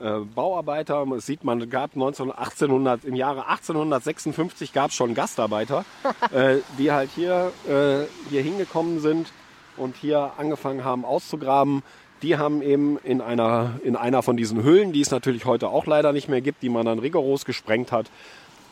äh, 0.00 0.20
Bauarbeiter, 0.34 1.04
das 1.10 1.26
sieht 1.26 1.44
man, 1.44 1.68
gab 1.68 1.94
19, 1.94 2.30
1800, 2.30 3.04
im 3.04 3.14
Jahre 3.14 3.48
1856 3.48 4.72
gab 4.72 4.90
es 4.90 4.96
schon 4.96 5.14
Gastarbeiter, 5.14 5.84
äh, 6.32 6.56
die 6.78 6.90
halt 6.90 7.10
hier, 7.14 7.52
äh, 7.68 8.06
hier 8.30 8.42
hingekommen 8.42 9.00
sind 9.00 9.30
und 9.76 9.96
hier 9.96 10.32
angefangen 10.38 10.84
haben 10.84 11.04
auszugraben. 11.04 11.82
Die 12.22 12.38
haben 12.38 12.62
eben 12.62 12.98
in 12.98 13.20
einer, 13.20 13.80
in 13.82 13.96
einer 13.96 14.22
von 14.22 14.36
diesen 14.36 14.62
Höhlen, 14.62 14.92
die 14.92 15.00
es 15.00 15.10
natürlich 15.10 15.44
heute 15.44 15.68
auch 15.68 15.86
leider 15.86 16.12
nicht 16.12 16.28
mehr 16.28 16.40
gibt, 16.40 16.62
die 16.62 16.68
man 16.68 16.86
dann 16.86 16.98
rigoros 16.98 17.44
gesprengt 17.44 17.92
hat, 17.92 18.10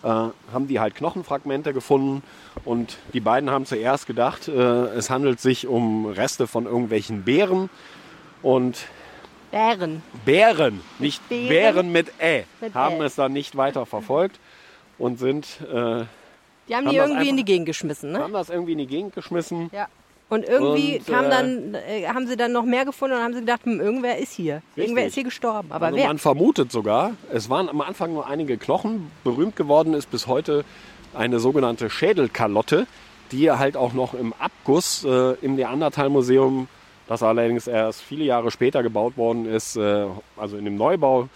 äh, 0.02 0.06
haben 0.06 0.68
die 0.68 0.80
halt 0.80 0.94
Knochenfragmente 0.94 1.72
gefunden 1.72 2.22
und 2.64 2.98
die 3.12 3.20
beiden 3.20 3.50
haben 3.50 3.66
zuerst 3.66 4.06
gedacht, 4.06 4.48
äh, 4.48 4.52
es 4.52 5.10
handelt 5.10 5.40
sich 5.40 5.66
um 5.66 6.06
Reste 6.06 6.46
von 6.46 6.66
irgendwelchen 6.66 7.24
Bären 7.24 7.70
und 8.42 8.86
Bären. 9.50 10.02
Bären, 10.24 10.80
nicht 10.98 11.26
Bären, 11.28 11.48
Bären 11.48 11.92
mit 11.92 12.12
Ä, 12.20 12.44
mit 12.60 12.74
haben 12.74 13.00
Ä. 13.00 13.04
es 13.04 13.14
dann 13.14 13.32
nicht 13.32 13.56
weiter 13.56 13.86
verfolgt 13.86 14.38
und 14.98 15.18
sind. 15.18 15.46
Äh, 15.62 16.04
die 16.68 16.74
haben, 16.74 16.86
haben 16.86 16.90
die 16.90 16.96
irgendwie 16.96 17.28
in 17.30 17.36
die 17.38 17.44
Gegend 17.44 17.66
geschmissen, 17.66 18.12
ne? 18.12 18.18
Haben 18.18 18.34
das 18.34 18.50
irgendwie 18.50 18.72
in 18.72 18.78
die 18.78 18.86
Gegend 18.86 19.14
geschmissen. 19.14 19.70
Ja. 19.72 19.88
Und 20.28 20.44
irgendwie 20.44 20.98
und, 20.98 21.06
kam 21.06 21.26
äh, 21.26 21.30
dann, 21.30 21.74
äh, 21.74 22.06
haben 22.06 22.26
sie 22.26 22.36
dann 22.36 22.52
noch 22.52 22.64
mehr 22.64 22.84
gefunden 22.84 23.16
und 23.16 23.22
haben 23.22 23.34
sie 23.34 23.40
gedacht, 23.40 23.64
hm, 23.64 23.80
irgendwer 23.80 24.18
ist 24.18 24.32
hier. 24.32 24.56
Richtig. 24.56 24.84
Irgendwer 24.84 25.06
ist 25.06 25.14
hier 25.14 25.24
gestorben. 25.24 25.72
Aber 25.72 25.86
also 25.86 25.98
wer? 25.98 26.06
Man 26.06 26.18
vermutet 26.18 26.70
sogar, 26.70 27.12
es 27.32 27.48
waren 27.48 27.68
am 27.68 27.80
Anfang 27.80 28.12
nur 28.12 28.26
einige 28.26 28.58
Knochen. 28.58 29.10
Berühmt 29.24 29.56
geworden 29.56 29.94
ist 29.94 30.10
bis 30.10 30.26
heute 30.26 30.64
eine 31.14 31.40
sogenannte 31.40 31.88
Schädelkalotte, 31.88 32.86
die 33.32 33.50
halt 33.50 33.76
auch 33.76 33.94
noch 33.94 34.14
im 34.14 34.34
Abguss 34.38 35.04
äh, 35.04 35.34
im 35.40 35.56
Neandertal-Museum, 35.56 36.68
das 37.06 37.22
allerdings 37.22 37.66
erst 37.66 38.02
viele 38.02 38.24
Jahre 38.24 38.50
später 38.50 38.82
gebaut 38.82 39.16
worden 39.16 39.46
ist, 39.46 39.76
äh, 39.76 40.06
also 40.36 40.56
in 40.56 40.64
dem 40.64 40.76
Neubau, 40.76 41.28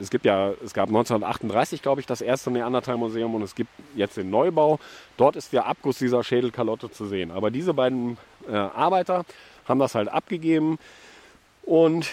es 0.00 0.10
gibt 0.10 0.24
ja, 0.24 0.52
es 0.64 0.72
gab 0.72 0.88
1938, 0.88 1.82
glaube 1.82 2.00
ich, 2.00 2.06
das 2.06 2.22
erste 2.22 2.50
Neandertal-Museum 2.50 3.34
und 3.34 3.42
es 3.42 3.54
gibt 3.54 3.70
jetzt 3.94 4.16
den 4.16 4.30
Neubau. 4.30 4.78
Dort 5.16 5.36
ist 5.36 5.52
der 5.52 5.66
Abguss 5.66 5.98
dieser 5.98 6.24
Schädelkalotte 6.24 6.90
zu 6.90 7.06
sehen. 7.06 7.30
Aber 7.30 7.50
diese 7.50 7.74
beiden 7.74 8.16
äh, 8.48 8.54
Arbeiter 8.54 9.24
haben 9.66 9.78
das 9.78 9.94
halt 9.94 10.08
abgegeben 10.08 10.78
und 11.62 12.10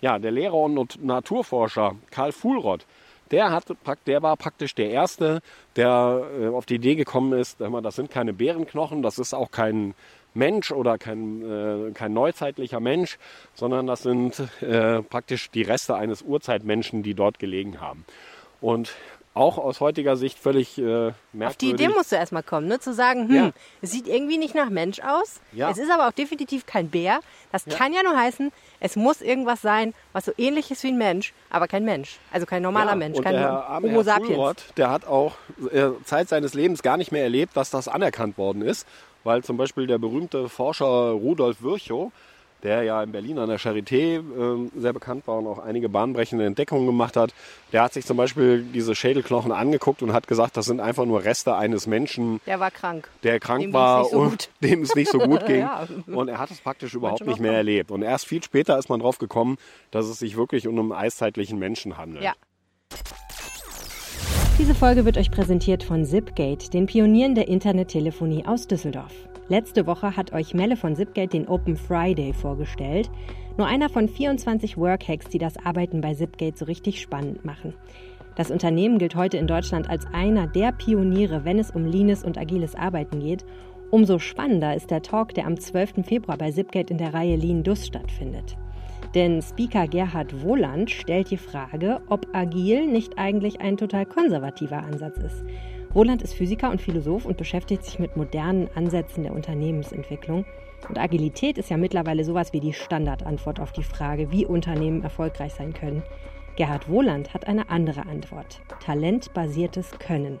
ja, 0.00 0.18
der 0.18 0.30
Lehrer 0.30 0.54
und 0.54 1.02
Naturforscher 1.02 1.96
Karl 2.10 2.32
Fuhlrott, 2.32 2.86
der, 3.30 3.50
hat, 3.50 3.64
der 4.06 4.22
war 4.22 4.36
praktisch 4.36 4.74
der 4.74 4.90
Erste, 4.90 5.40
der 5.76 6.22
äh, 6.40 6.48
auf 6.48 6.66
die 6.66 6.76
Idee 6.76 6.94
gekommen 6.94 7.38
ist, 7.38 7.60
das 7.60 7.96
sind 7.96 8.10
keine 8.10 8.32
Bärenknochen, 8.32 9.02
das 9.02 9.18
ist 9.18 9.34
auch 9.34 9.50
kein 9.50 9.94
Mensch 10.34 10.72
oder 10.72 10.98
kein, 10.98 11.88
äh, 11.88 11.92
kein 11.92 12.12
neuzeitlicher 12.12 12.80
Mensch, 12.80 13.18
sondern 13.54 13.86
das 13.86 14.02
sind 14.02 14.42
äh, 14.60 15.02
praktisch 15.02 15.50
die 15.50 15.62
Reste 15.62 15.94
eines 15.94 16.22
Urzeitmenschen, 16.22 17.02
die 17.02 17.14
dort 17.14 17.38
gelegen 17.38 17.80
haben. 17.80 18.04
Und 18.60 18.94
auch 19.34 19.58
aus 19.58 19.80
heutiger 19.80 20.16
Sicht 20.16 20.38
völlig 20.38 20.78
äh, 20.78 20.82
merkwürdig. 20.82 21.46
Auf 21.46 21.56
die 21.56 21.70
Idee 21.70 21.88
musst 21.88 22.12
du 22.12 22.16
erstmal 22.16 22.44
kommen, 22.44 22.68
ne? 22.68 22.78
zu 22.78 22.94
sagen, 22.94 23.28
hm, 23.28 23.34
ja. 23.34 23.50
es 23.82 23.90
sieht 23.90 24.06
irgendwie 24.06 24.38
nicht 24.38 24.54
nach 24.54 24.70
Mensch 24.70 25.00
aus. 25.00 25.40
Ja. 25.52 25.70
Es 25.70 25.78
ist 25.78 25.90
aber 25.90 26.08
auch 26.08 26.12
definitiv 26.12 26.66
kein 26.66 26.88
Bär. 26.88 27.18
Das 27.50 27.66
ja. 27.66 27.74
kann 27.76 27.92
ja 27.92 28.02
nur 28.04 28.16
heißen, 28.16 28.52
es 28.78 28.94
muss 28.94 29.20
irgendwas 29.20 29.60
sein, 29.60 29.92
was 30.12 30.24
so 30.26 30.32
ähnlich 30.38 30.70
ist 30.70 30.84
wie 30.84 30.88
ein 30.88 30.98
Mensch, 30.98 31.32
aber 31.50 31.66
kein 31.66 31.84
Mensch. 31.84 32.18
Also 32.32 32.46
kein 32.46 32.62
normaler 32.62 32.94
Mensch, 32.94 33.20
kein 33.20 33.34
der 33.34 33.80
Homo 33.82 34.04
sapiens. 34.04 34.28
Fulrott, 34.28 34.64
der 34.76 34.90
hat 34.90 35.04
auch 35.04 35.34
äh, 35.72 35.88
Zeit 36.04 36.28
seines 36.28 36.54
Lebens 36.54 36.82
gar 36.82 36.96
nicht 36.96 37.10
mehr 37.10 37.24
erlebt, 37.24 37.56
dass 37.56 37.70
das 37.70 37.88
anerkannt 37.88 38.38
worden 38.38 38.62
ist 38.62 38.86
weil 39.24 39.42
zum 39.42 39.56
Beispiel 39.56 39.86
der 39.86 39.98
berühmte 39.98 40.48
Forscher 40.48 41.10
Rudolf 41.10 41.62
Virchow, 41.62 42.12
der 42.62 42.82
ja 42.82 43.02
in 43.02 43.12
Berlin 43.12 43.38
an 43.38 43.48
der 43.48 43.60
Charité 43.60 44.18
äh, 44.18 44.70
sehr 44.74 44.92
bekannt 44.92 45.26
war 45.26 45.38
und 45.38 45.46
auch 45.46 45.58
einige 45.58 45.88
bahnbrechende 45.88 46.46
Entdeckungen 46.46 46.86
gemacht 46.86 47.16
hat, 47.16 47.34
der 47.72 47.82
hat 47.82 47.92
sich 47.92 48.06
zum 48.06 48.16
Beispiel 48.16 48.62
diese 48.62 48.94
Schädelknochen 48.94 49.52
angeguckt 49.52 50.02
und 50.02 50.12
hat 50.12 50.26
gesagt, 50.26 50.56
das 50.56 50.64
sind 50.66 50.80
einfach 50.80 51.04
nur 51.04 51.24
Reste 51.24 51.54
eines 51.54 51.86
Menschen. 51.86 52.40
Der 52.46 52.60
war 52.60 52.70
krank. 52.70 53.08
Der 53.22 53.38
krank 53.38 53.60
dem 53.60 53.72
war 53.72 54.06
so 54.06 54.16
und 54.16 54.48
dem 54.62 54.82
es 54.82 54.94
nicht 54.94 55.10
so 55.10 55.18
gut 55.18 55.44
ging. 55.46 55.60
ja. 55.60 55.86
Und 56.06 56.28
er 56.28 56.38
hat 56.38 56.50
es 56.50 56.60
praktisch 56.60 56.94
überhaupt 56.94 57.26
nicht 57.26 57.38
mehr 57.40 57.52
erlebt. 57.52 57.90
Und 57.90 58.02
erst 58.02 58.26
viel 58.26 58.42
später 58.42 58.78
ist 58.78 58.88
man 58.88 59.00
drauf 59.00 59.18
gekommen, 59.18 59.58
dass 59.90 60.06
es 60.06 60.18
sich 60.18 60.36
wirklich 60.36 60.66
um 60.66 60.78
einen 60.78 60.92
eiszeitlichen 60.92 61.58
Menschen 61.58 61.98
handelt. 61.98 62.24
Ja. 62.24 62.32
Diese 64.56 64.76
Folge 64.76 65.04
wird 65.04 65.18
euch 65.18 65.32
präsentiert 65.32 65.82
von 65.82 66.04
Zipgate, 66.04 66.70
den 66.70 66.86
Pionieren 66.86 67.34
der 67.34 67.48
Internettelefonie 67.48 68.46
aus 68.46 68.68
Düsseldorf. 68.68 69.12
Letzte 69.48 69.84
Woche 69.88 70.16
hat 70.16 70.32
euch 70.32 70.54
Melle 70.54 70.76
von 70.76 70.94
Zipgate 70.94 71.32
den 71.32 71.48
Open 71.48 71.76
Friday 71.76 72.32
vorgestellt. 72.32 73.10
Nur 73.58 73.66
einer 73.66 73.88
von 73.88 74.08
24 74.08 74.76
Workhacks, 74.76 75.28
die 75.28 75.38
das 75.38 75.56
Arbeiten 75.56 76.00
bei 76.00 76.14
Zipgate 76.14 76.56
so 76.56 76.66
richtig 76.66 77.00
spannend 77.00 77.44
machen. 77.44 77.74
Das 78.36 78.52
Unternehmen 78.52 78.98
gilt 78.98 79.16
heute 79.16 79.38
in 79.38 79.48
Deutschland 79.48 79.90
als 79.90 80.06
einer 80.12 80.46
der 80.46 80.70
Pioniere, 80.70 81.44
wenn 81.44 81.58
es 81.58 81.72
um 81.72 81.84
leanes 81.84 82.22
und 82.22 82.38
agiles 82.38 82.76
Arbeiten 82.76 83.18
geht. 83.18 83.44
Umso 83.90 84.20
spannender 84.20 84.76
ist 84.76 84.88
der 84.88 85.02
Talk, 85.02 85.34
der 85.34 85.46
am 85.46 85.58
12. 85.58 86.06
Februar 86.06 86.38
bei 86.38 86.52
Zipgate 86.52 86.92
in 86.92 86.98
der 86.98 87.12
Reihe 87.12 87.34
Lean 87.34 87.64
Dus 87.64 87.84
stattfindet. 87.84 88.56
Denn 89.14 89.40
Speaker 89.42 89.86
Gerhard 89.86 90.42
Wohland 90.42 90.90
stellt 90.90 91.30
die 91.30 91.36
Frage, 91.36 92.00
ob 92.08 92.26
agil 92.34 92.86
nicht 92.86 93.16
eigentlich 93.16 93.60
ein 93.60 93.76
total 93.76 94.06
konservativer 94.06 94.78
Ansatz 94.78 95.18
ist. 95.18 95.44
Wohland 95.92 96.22
ist 96.22 96.34
Physiker 96.34 96.70
und 96.70 96.82
Philosoph 96.82 97.24
und 97.24 97.36
beschäftigt 97.36 97.84
sich 97.84 98.00
mit 98.00 98.16
modernen 98.16 98.68
Ansätzen 98.74 99.22
der 99.22 99.32
Unternehmensentwicklung. 99.32 100.44
Und 100.88 100.98
Agilität 100.98 101.56
ist 101.56 101.70
ja 101.70 101.76
mittlerweile 101.76 102.24
sowas 102.24 102.52
wie 102.52 102.58
die 102.58 102.72
Standardantwort 102.72 103.60
auf 103.60 103.70
die 103.70 103.84
Frage, 103.84 104.32
wie 104.32 104.44
Unternehmen 104.44 105.04
erfolgreich 105.04 105.54
sein 105.54 105.72
können. 105.72 106.02
Gerhard 106.56 106.88
Wohland 106.88 107.32
hat 107.32 107.46
eine 107.46 107.70
andere 107.70 108.06
Antwort. 108.06 108.60
Talentbasiertes 108.84 109.92
Können. 110.00 110.40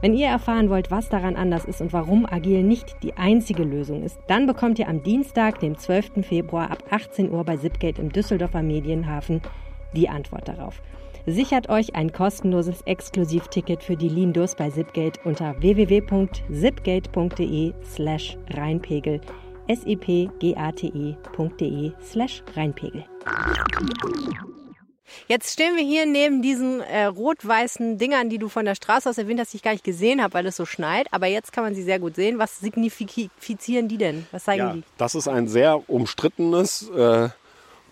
Wenn 0.00 0.14
ihr 0.14 0.28
erfahren 0.28 0.70
wollt, 0.70 0.92
was 0.92 1.08
daran 1.08 1.34
anders 1.34 1.64
ist 1.64 1.80
und 1.80 1.92
warum 1.92 2.24
agil 2.24 2.62
nicht 2.62 3.02
die 3.02 3.14
einzige 3.14 3.64
Lösung 3.64 4.04
ist, 4.04 4.16
dann 4.28 4.46
bekommt 4.46 4.78
ihr 4.78 4.88
am 4.88 5.02
Dienstag, 5.02 5.58
dem 5.58 5.76
12. 5.76 6.24
Februar 6.24 6.70
ab 6.70 6.84
18 6.90 7.32
Uhr 7.32 7.42
bei 7.44 7.56
Zipgate 7.56 8.00
im 8.00 8.12
Düsseldorfer 8.12 8.62
Medienhafen 8.62 9.42
die 9.96 10.08
Antwort 10.08 10.46
darauf. 10.46 10.80
Sichert 11.26 11.68
euch 11.68 11.96
ein 11.96 12.12
kostenloses 12.12 12.82
Exklusivticket 12.82 13.82
für 13.82 13.96
die 13.96 14.08
Lindos 14.08 14.54
bei 14.54 14.70
Zipgate 14.70 15.18
unter 15.24 15.60
www.zipgate.de 15.60 17.72
slash 17.84 18.38
Rheinpegel 18.50 19.20
sipgate.de 19.68 21.16
slash 22.00 22.44
Rheinpegel. 22.54 23.04
Jetzt 25.26 25.52
stehen 25.52 25.76
wir 25.76 25.84
hier 25.84 26.06
neben 26.06 26.42
diesen 26.42 26.80
äh, 26.80 27.04
rot-weißen 27.04 27.98
Dingern, 27.98 28.28
die 28.30 28.38
du 28.38 28.48
von 28.48 28.64
der 28.64 28.74
Straße 28.74 29.08
aus 29.08 29.18
erwähnt 29.18 29.40
hast, 29.40 29.52
die 29.52 29.56
ich 29.58 29.62
gar 29.62 29.72
nicht 29.72 29.84
gesehen 29.84 30.22
habe, 30.22 30.34
weil 30.34 30.46
es 30.46 30.56
so 30.56 30.64
schneit. 30.66 31.06
Aber 31.12 31.26
jetzt 31.26 31.52
kann 31.52 31.64
man 31.64 31.74
sie 31.74 31.82
sehr 31.82 31.98
gut 31.98 32.14
sehen. 32.16 32.38
Was 32.38 32.60
signifizieren 32.60 33.88
die 33.88 33.98
denn? 33.98 34.26
Was 34.32 34.44
zeigen 34.44 34.58
Ja, 34.66 34.72
die? 34.74 34.82
das 34.96 35.14
ist 35.14 35.28
ein 35.28 35.48
sehr 35.48 35.88
umstrittenes 35.90 36.90
äh, 36.90 37.28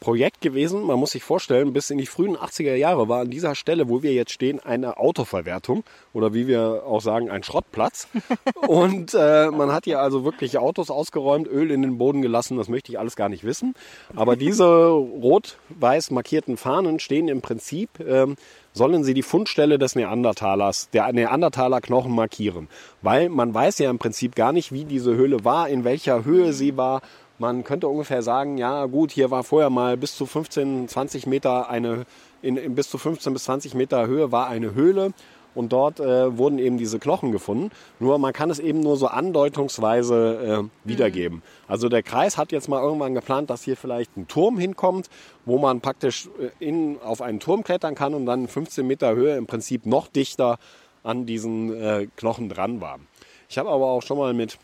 Projekt 0.07 0.41
gewesen. 0.41 0.85
Man 0.85 1.01
muss 1.01 1.11
sich 1.11 1.25
vorstellen, 1.25 1.73
bis 1.73 1.91
in 1.91 1.99
die 1.99 2.07
frühen 2.07 2.37
80er 2.37 2.77
Jahre 2.77 3.09
war 3.09 3.23
an 3.23 3.31
dieser 3.31 3.57
Stelle, 3.57 3.89
wo 3.89 4.05
wir 4.05 4.13
jetzt 4.13 4.31
stehen, 4.31 4.61
eine 4.61 4.99
Autoverwertung 4.99 5.83
oder 6.13 6.33
wie 6.33 6.47
wir 6.47 6.85
auch 6.87 7.01
sagen, 7.01 7.29
ein 7.29 7.43
Schrottplatz. 7.43 8.07
Und 8.69 9.15
äh, 9.19 9.51
man 9.51 9.73
hat 9.73 9.85
hier 9.85 9.99
also 9.99 10.25
wirklich 10.25 10.59
Autos 10.59 10.93
ausgeräumt, 10.93 11.49
Öl 11.49 11.73
in 11.73 11.83
den 11.83 11.99
Boden 11.99 12.23
gelassen, 12.23 12.57
das 12.57 12.69
möchte 12.69 12.93
ich 12.93 13.01
alles 13.01 13.17
gar 13.17 13.29
nicht 13.29 13.43
wissen. 13.43 13.75
Aber 14.15 14.37
diese 14.37 14.87
rot-weiß 14.91 16.13
markierten 16.13 16.57
Fahnen 16.57 17.01
stehen 17.01 17.27
im 17.27 17.41
Prinzip, 17.41 17.99
ähm, 17.99 18.37
sollen 18.77 19.03
sie 19.03 19.15
die 19.15 19.23
Fundstelle 19.23 19.77
des 19.77 19.97
Neandertalers, 19.97 20.91
der 20.91 21.13
Neandertaler 21.13 21.81
Knochen 21.81 22.15
markieren. 22.15 22.69
Weil 23.03 23.29
man 23.29 23.53
weiß 23.53 23.81
ja 23.81 23.91
im 23.91 23.99
Prinzip 23.99 24.37
gar 24.37 24.53
nicht, 24.53 24.71
wie 24.71 24.85
diese 24.85 25.17
Höhle 25.17 25.45
war, 25.45 25.69
in 25.69 25.83
welcher 25.83 26.25
Höhe 26.25 26.53
sie 26.53 26.77
war. 26.77 27.01
Man 27.38 27.64
könnte 27.64 27.88
ungefähr 27.88 28.23
sagen, 28.23 28.57
ja 28.57 28.87
gut, 28.87 29.12
hier 29.12 29.31
war 29.31 29.45
vorher 29.45 29.71
mal 29.71 29.97
bis 29.97 30.16
zu 30.16 30.25
15, 30.25 30.88
20 30.88 31.26
Meter 31.26 31.69
eine, 31.69 32.07
in, 32.40 32.57
in 32.57 32.75
bis 32.75 32.88
zu 32.88 32.97
15 32.99 33.33
bis 33.33 33.45
20 33.45 33.75
Meter 33.75 34.07
Höhe 34.07 34.33
war 34.33 34.49
eine 34.49 34.75
Höhle 34.75 35.12
und 35.55 35.73
dort 35.73 36.00
äh, 36.00 36.37
wurden 36.38 36.59
eben 36.59 36.78
diese 36.78 36.99
Knochen 36.99 37.33
gefunden. 37.33 37.71
Nur 37.99 38.19
man 38.19 38.33
kann 38.33 38.50
es 38.50 38.59
eben 38.59 38.81
nur 38.81 38.97
so 38.97 39.09
andeutungsweise 39.09 40.69
äh, 40.85 40.88
wiedergeben. 40.88 41.43
Also 41.66 41.88
der 41.88 42.02
Kreis 42.02 42.37
hat 42.37 42.52
jetzt 42.52 42.69
mal 42.69 42.83
irgendwann 42.83 43.14
geplant, 43.14 43.50
dass 43.50 43.62
hier 43.62 43.76
vielleicht 43.76 44.16
ein 44.16 44.28
Turm 44.28 44.59
hinkommt, 44.59 45.09
wo 45.45 45.59
man 45.59 45.81
praktisch 45.81 46.28
äh, 46.38 46.64
in, 46.64 46.99
auf 47.02 47.23
einen 47.23 47.40
Turm 47.40 47.64
klettern 47.64 47.95
kann 47.95 48.14
und 48.14 48.26
dann 48.26 48.43
in 48.43 48.49
15 48.49 48.87
Meter 48.87 49.14
Höhe 49.14 49.37
im 49.37 49.47
Prinzip 49.47 49.87
noch 49.87 50.09
dichter 50.09 50.59
an 51.02 51.26
diesen 51.26 51.75
äh, 51.75 52.07
Knochen 52.16 52.49
dran 52.49 52.81
war. 52.81 52.99
Ich 53.49 53.59
habe 53.59 53.71
aber 53.71 53.87
auch 53.87 54.02
schon 54.02 54.19
mal 54.19 54.35
mit 54.35 54.59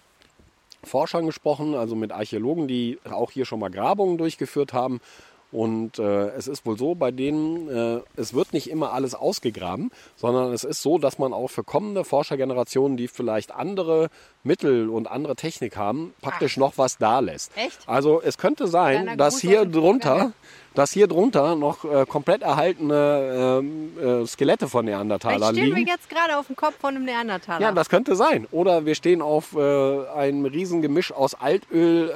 Forschern 0.84 1.26
gesprochen, 1.26 1.74
also 1.74 1.94
mit 1.94 2.12
Archäologen, 2.12 2.68
die 2.68 2.98
auch 3.10 3.30
hier 3.30 3.44
schon 3.44 3.60
mal 3.60 3.70
Grabungen 3.70 4.18
durchgeführt 4.18 4.72
haben. 4.72 5.00
Und 5.52 5.98
äh, 5.98 6.28
es 6.30 6.48
ist 6.48 6.64
wohl 6.64 6.78
so, 6.78 6.94
bei 6.94 7.10
denen, 7.10 7.68
äh, 7.68 8.00
es 8.16 8.32
wird 8.32 8.54
nicht 8.54 8.70
immer 8.70 8.92
alles 8.92 9.14
ausgegraben, 9.14 9.90
sondern 10.16 10.50
es 10.52 10.64
ist 10.64 10.80
so, 10.80 10.96
dass 10.96 11.18
man 11.18 11.34
auch 11.34 11.48
für 11.48 11.62
kommende 11.62 12.04
Forschergenerationen, 12.04 12.96
die 12.96 13.06
vielleicht 13.06 13.52
andere 13.52 14.08
Mittel 14.44 14.88
und 14.88 15.08
andere 15.10 15.36
Technik 15.36 15.76
haben, 15.76 16.14
praktisch 16.20 16.56
noch 16.56 16.76
was 16.76 16.98
da 16.98 17.20
lässt. 17.20 17.52
Echt? 17.56 17.78
Also 17.86 18.20
es 18.22 18.38
könnte 18.38 18.66
sein, 18.66 19.02
Kleiner 19.02 19.16
dass 19.16 19.34
Gruß 19.34 19.40
hier 19.42 19.64
drunter, 19.66 20.32
dass 20.74 20.90
hier 20.90 21.06
drunter 21.06 21.54
noch 21.54 21.84
äh, 21.84 22.06
komplett 22.06 22.42
erhaltene 22.42 23.60
ähm, 23.62 24.22
äh, 24.22 24.26
Skelette 24.26 24.68
von 24.68 24.84
Neandertalern 24.86 25.54
stehen 25.54 25.68
wir 25.68 25.74
liegen. 25.76 25.86
jetzt 25.88 26.08
gerade 26.10 26.38
auf 26.38 26.46
dem 26.46 26.56
Kopf 26.56 26.74
von 26.80 26.96
einem 26.96 27.04
Neandertaler. 27.04 27.60
Ja, 27.60 27.72
das 27.72 27.88
könnte 27.88 28.16
sein. 28.16 28.46
Oder 28.50 28.84
wir 28.86 28.94
stehen 28.94 29.22
auf 29.22 29.54
äh, 29.54 30.06
einem 30.08 30.44
Riesengemisch 30.46 31.12
aus 31.12 31.34
Altöl, 31.34 32.10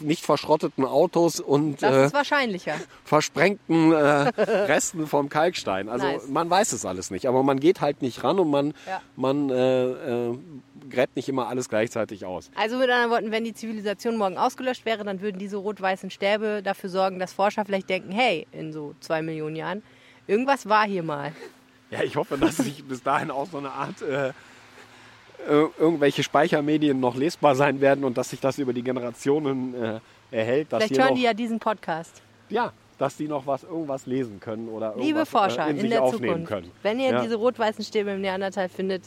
äh, 0.00 0.04
nicht 0.04 0.24
verschrotteten 0.26 0.84
Autos 0.84 1.40
und 1.40 1.82
das 1.82 1.94
äh, 1.94 2.06
ist 2.06 2.14
wahrscheinlicher. 2.14 2.74
versprengten 3.04 3.92
äh, 3.92 3.96
Resten 4.36 5.06
vom 5.06 5.28
Kalkstein. 5.28 5.88
Also 5.88 6.04
Nice. 6.06 6.28
man 6.28 6.50
weiß 6.50 6.72
es 6.72 6.84
alles 6.84 7.10
nicht, 7.10 7.26
aber 7.26 7.42
man 7.42 7.60
geht 7.60 7.80
halt 7.80 8.02
nicht 8.02 8.24
ran 8.24 8.38
und 8.38 8.50
man, 8.50 8.74
Ja. 8.86 9.00
man 9.16 9.48
äh, 9.48 9.84
äh, 9.90 10.38
gräbt 10.92 11.16
nicht 11.16 11.28
immer 11.28 11.48
alles 11.48 11.68
gleichzeitig 11.68 12.24
aus. 12.24 12.50
Also 12.54 12.76
mit 12.76 12.88
anderen 12.90 13.10
Worten, 13.10 13.30
wenn 13.30 13.44
die 13.44 13.54
Zivilisation 13.54 14.16
morgen 14.16 14.36
ausgelöscht 14.38 14.84
wäre, 14.84 15.04
dann 15.04 15.20
würden 15.20 15.38
diese 15.38 15.56
rot-weißen 15.56 16.10
Stäbe 16.10 16.62
dafür 16.62 16.90
sorgen, 16.90 17.18
dass 17.18 17.32
Forscher 17.32 17.64
vielleicht 17.64 17.88
denken, 17.90 18.12
hey, 18.12 18.46
in 18.52 18.72
so 18.72 18.94
zwei 19.00 19.22
Millionen 19.22 19.56
Jahren, 19.56 19.82
irgendwas 20.26 20.68
war 20.68 20.86
hier 20.86 21.02
mal. 21.02 21.32
Ja, 21.90 22.02
ich 22.02 22.16
hoffe, 22.16 22.38
dass 22.38 22.56
sich 22.56 22.84
bis 22.84 23.02
dahin 23.02 23.30
auch 23.30 23.48
so 23.50 23.58
eine 23.58 23.70
Art 23.70 24.00
äh, 24.02 24.28
äh, 24.28 24.32
irgendwelche 25.78 26.22
Speichermedien 26.22 27.00
noch 27.00 27.16
lesbar 27.16 27.54
sein 27.54 27.80
werden 27.80 28.04
und 28.04 28.16
dass 28.16 28.30
sich 28.30 28.40
das 28.40 28.58
über 28.58 28.72
die 28.72 28.82
Generationen 28.82 29.74
äh, 29.74 30.00
erhält, 30.30 30.68
Vielleicht 30.70 30.96
hören 30.96 31.08
noch, 31.08 31.16
die 31.16 31.22
ja 31.22 31.34
diesen 31.34 31.58
Podcast. 31.58 32.22
ja, 32.48 32.72
dass 32.98 33.16
die 33.16 33.26
noch 33.26 33.46
was 33.46 33.64
irgendwas 33.64 34.06
lesen 34.06 34.38
können 34.38 34.68
oder 34.68 34.90
Liebe 34.94 35.06
irgendwas, 35.06 35.28
Forscher 35.30 35.66
äh, 35.66 35.70
in, 35.70 35.78
in, 35.78 35.90
der 35.90 36.06
Zukunft, 36.06 36.46
können. 36.46 36.70
wenn 36.82 37.00
ihr 37.00 37.10
Ja. 37.10 37.22
diese 37.22 37.34
rot-weißen 37.34 37.84
Stäbe 37.84 38.10
im 38.10 38.20
Neandertal 38.20 38.68
findet, 38.68 39.02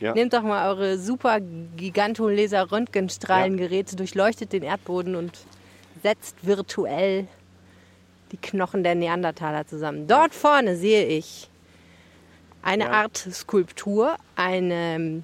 Ja. 0.00 0.12
nehmt 0.14 0.32
doch 0.32 0.42
mal 0.42 0.68
eure 0.70 0.98
super 0.98 1.38
Gigantoleser 1.76 2.70
Röntgenstrahlengeräte, 2.70 3.96
durchleuchtet 3.96 4.52
den 4.52 4.62
Erdboden 4.62 5.14
und 5.16 5.38
setzt 6.02 6.46
virtuell 6.46 7.26
die 8.32 8.36
Knochen 8.36 8.82
der 8.82 8.94
Neandertaler 8.94 9.66
zusammen. 9.66 10.06
Dort 10.06 10.34
vorne 10.34 10.76
sehe 10.76 11.06
ich 11.06 11.48
eine 12.62 12.84
Ja. 12.84 12.90
Art 12.90 13.16
Skulptur, 13.16 14.16
eine 14.36 15.22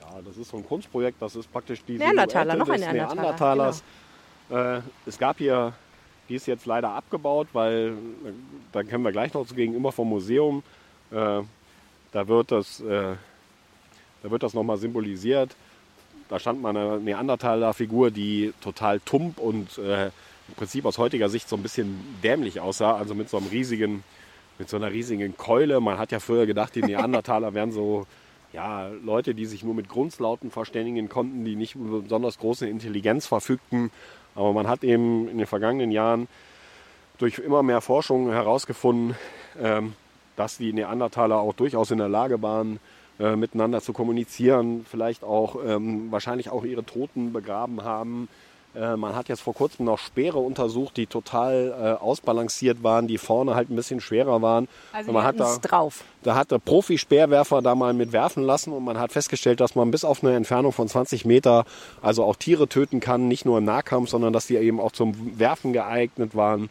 Ja, 0.00 0.22
das 0.24 0.36
ist 0.38 0.50
so 0.50 0.56
ein 0.56 0.66
Kunstprojekt, 0.66 1.20
das 1.20 1.36
ist 1.36 1.52
praktisch 1.52 1.84
die 1.84 1.98
Neandertaler, 1.98 2.52
Silhouette 2.52 2.58
noch 2.58 2.74
ein 2.88 2.96
Neandertaler, 2.96 3.72
Neandertalers. 4.48 4.82
Äh, 4.84 5.08
es 5.08 5.18
gab 5.18 5.38
hier, 5.38 5.72
die 6.28 6.36
ist 6.36 6.46
jetzt 6.46 6.64
leider 6.66 6.90
abgebaut, 6.90 7.48
weil, 7.52 7.88
äh, 8.24 8.30
da 8.72 8.82
können 8.82 9.02
wir 9.04 9.12
gleich 9.12 9.34
noch 9.34 9.46
zu 9.46 9.54
gegenüber 9.54 9.92
vom 9.92 10.08
Museum, 10.08 10.62
äh, 11.10 11.42
da 12.12 12.28
wird 12.28 12.50
das, 12.52 12.80
äh, 12.80 13.16
da 14.26 14.32
wird 14.32 14.42
das 14.42 14.54
nochmal 14.54 14.76
symbolisiert. 14.76 15.54
Da 16.28 16.40
stand 16.40 16.60
mal 16.60 16.76
eine 16.76 16.98
Neandertaler-Figur, 16.98 18.10
die 18.10 18.52
total 18.60 18.98
tump 18.98 19.38
und 19.38 19.78
äh, 19.78 20.06
im 20.06 20.54
Prinzip 20.56 20.84
aus 20.84 20.98
heutiger 20.98 21.28
Sicht 21.28 21.48
so 21.48 21.54
ein 21.54 21.62
bisschen 21.62 22.00
dämlich 22.24 22.58
aussah, 22.58 22.96
also 22.96 23.14
mit 23.14 23.30
so 23.30 23.36
einem 23.36 23.46
riesigen, 23.46 24.02
mit 24.58 24.68
so 24.68 24.78
einer 24.78 24.90
riesigen 24.90 25.36
Keule. 25.36 25.80
Man 25.80 25.96
hat 25.96 26.10
ja 26.10 26.18
früher 26.18 26.44
gedacht, 26.44 26.74
die 26.74 26.82
Neandertaler 26.82 27.54
wären 27.54 27.70
so 27.70 28.04
ja, 28.52 28.88
Leute, 28.88 29.32
die 29.32 29.46
sich 29.46 29.62
nur 29.62 29.74
mit 29.74 29.88
Grundlauten 29.88 30.50
verständigen 30.50 31.08
konnten, 31.08 31.44
die 31.44 31.54
nicht 31.54 31.76
über 31.76 32.00
besonders 32.00 32.38
große 32.38 32.68
Intelligenz 32.68 33.28
verfügten. 33.28 33.92
Aber 34.34 34.52
man 34.52 34.66
hat 34.66 34.82
eben 34.82 35.28
in 35.28 35.38
den 35.38 35.46
vergangenen 35.46 35.92
Jahren 35.92 36.26
durch 37.18 37.38
immer 37.38 37.62
mehr 37.62 37.80
Forschung 37.80 38.32
herausgefunden, 38.32 39.14
ähm, 39.62 39.92
dass 40.34 40.58
die 40.58 40.72
Neandertaler 40.72 41.38
auch 41.38 41.52
durchaus 41.52 41.92
in 41.92 41.98
der 41.98 42.08
Lage 42.08 42.42
waren, 42.42 42.80
äh, 43.18 43.36
miteinander 43.36 43.80
zu 43.80 43.92
kommunizieren, 43.92 44.84
vielleicht 44.88 45.24
auch 45.24 45.56
ähm, 45.66 46.10
wahrscheinlich 46.10 46.50
auch 46.50 46.64
ihre 46.64 46.84
Toten 46.84 47.32
begraben 47.32 47.82
haben. 47.82 48.28
Äh, 48.76 48.96
man 48.96 49.16
hat 49.16 49.28
jetzt 49.28 49.40
vor 49.40 49.54
kurzem 49.54 49.86
noch 49.86 49.98
Speere 49.98 50.38
untersucht, 50.38 50.96
die 50.96 51.06
total 51.06 51.74
äh, 51.98 52.02
ausbalanciert 52.02 52.82
waren, 52.82 53.06
die 53.06 53.16
vorne 53.16 53.54
halt 53.54 53.70
ein 53.70 53.76
bisschen 53.76 54.00
schwerer 54.00 54.42
waren. 54.42 54.68
also 54.92 55.12
man 55.12 55.24
hat 55.24 55.40
da, 55.40 55.56
drauf. 55.56 56.04
da 56.22 56.34
hat 56.34 56.50
der 56.50 56.58
Profi-Speerwerfer 56.58 57.62
da 57.62 57.74
mal 57.74 57.94
mit 57.94 58.12
werfen 58.12 58.42
lassen 58.42 58.72
und 58.72 58.84
man 58.84 58.98
hat 58.98 59.12
festgestellt, 59.12 59.60
dass 59.60 59.74
man 59.74 59.90
bis 59.90 60.04
auf 60.04 60.22
eine 60.22 60.36
Entfernung 60.36 60.72
von 60.72 60.88
20 60.88 61.24
Meter 61.24 61.64
also 62.02 62.22
auch 62.24 62.36
Tiere 62.36 62.68
töten 62.68 63.00
kann, 63.00 63.28
nicht 63.28 63.46
nur 63.46 63.58
im 63.58 63.64
Nahkampf, 63.64 64.10
sondern 64.10 64.32
dass 64.32 64.46
die 64.46 64.56
eben 64.56 64.78
auch 64.78 64.92
zum 64.92 65.38
Werfen 65.38 65.72
geeignet 65.72 66.34
waren. 66.34 66.68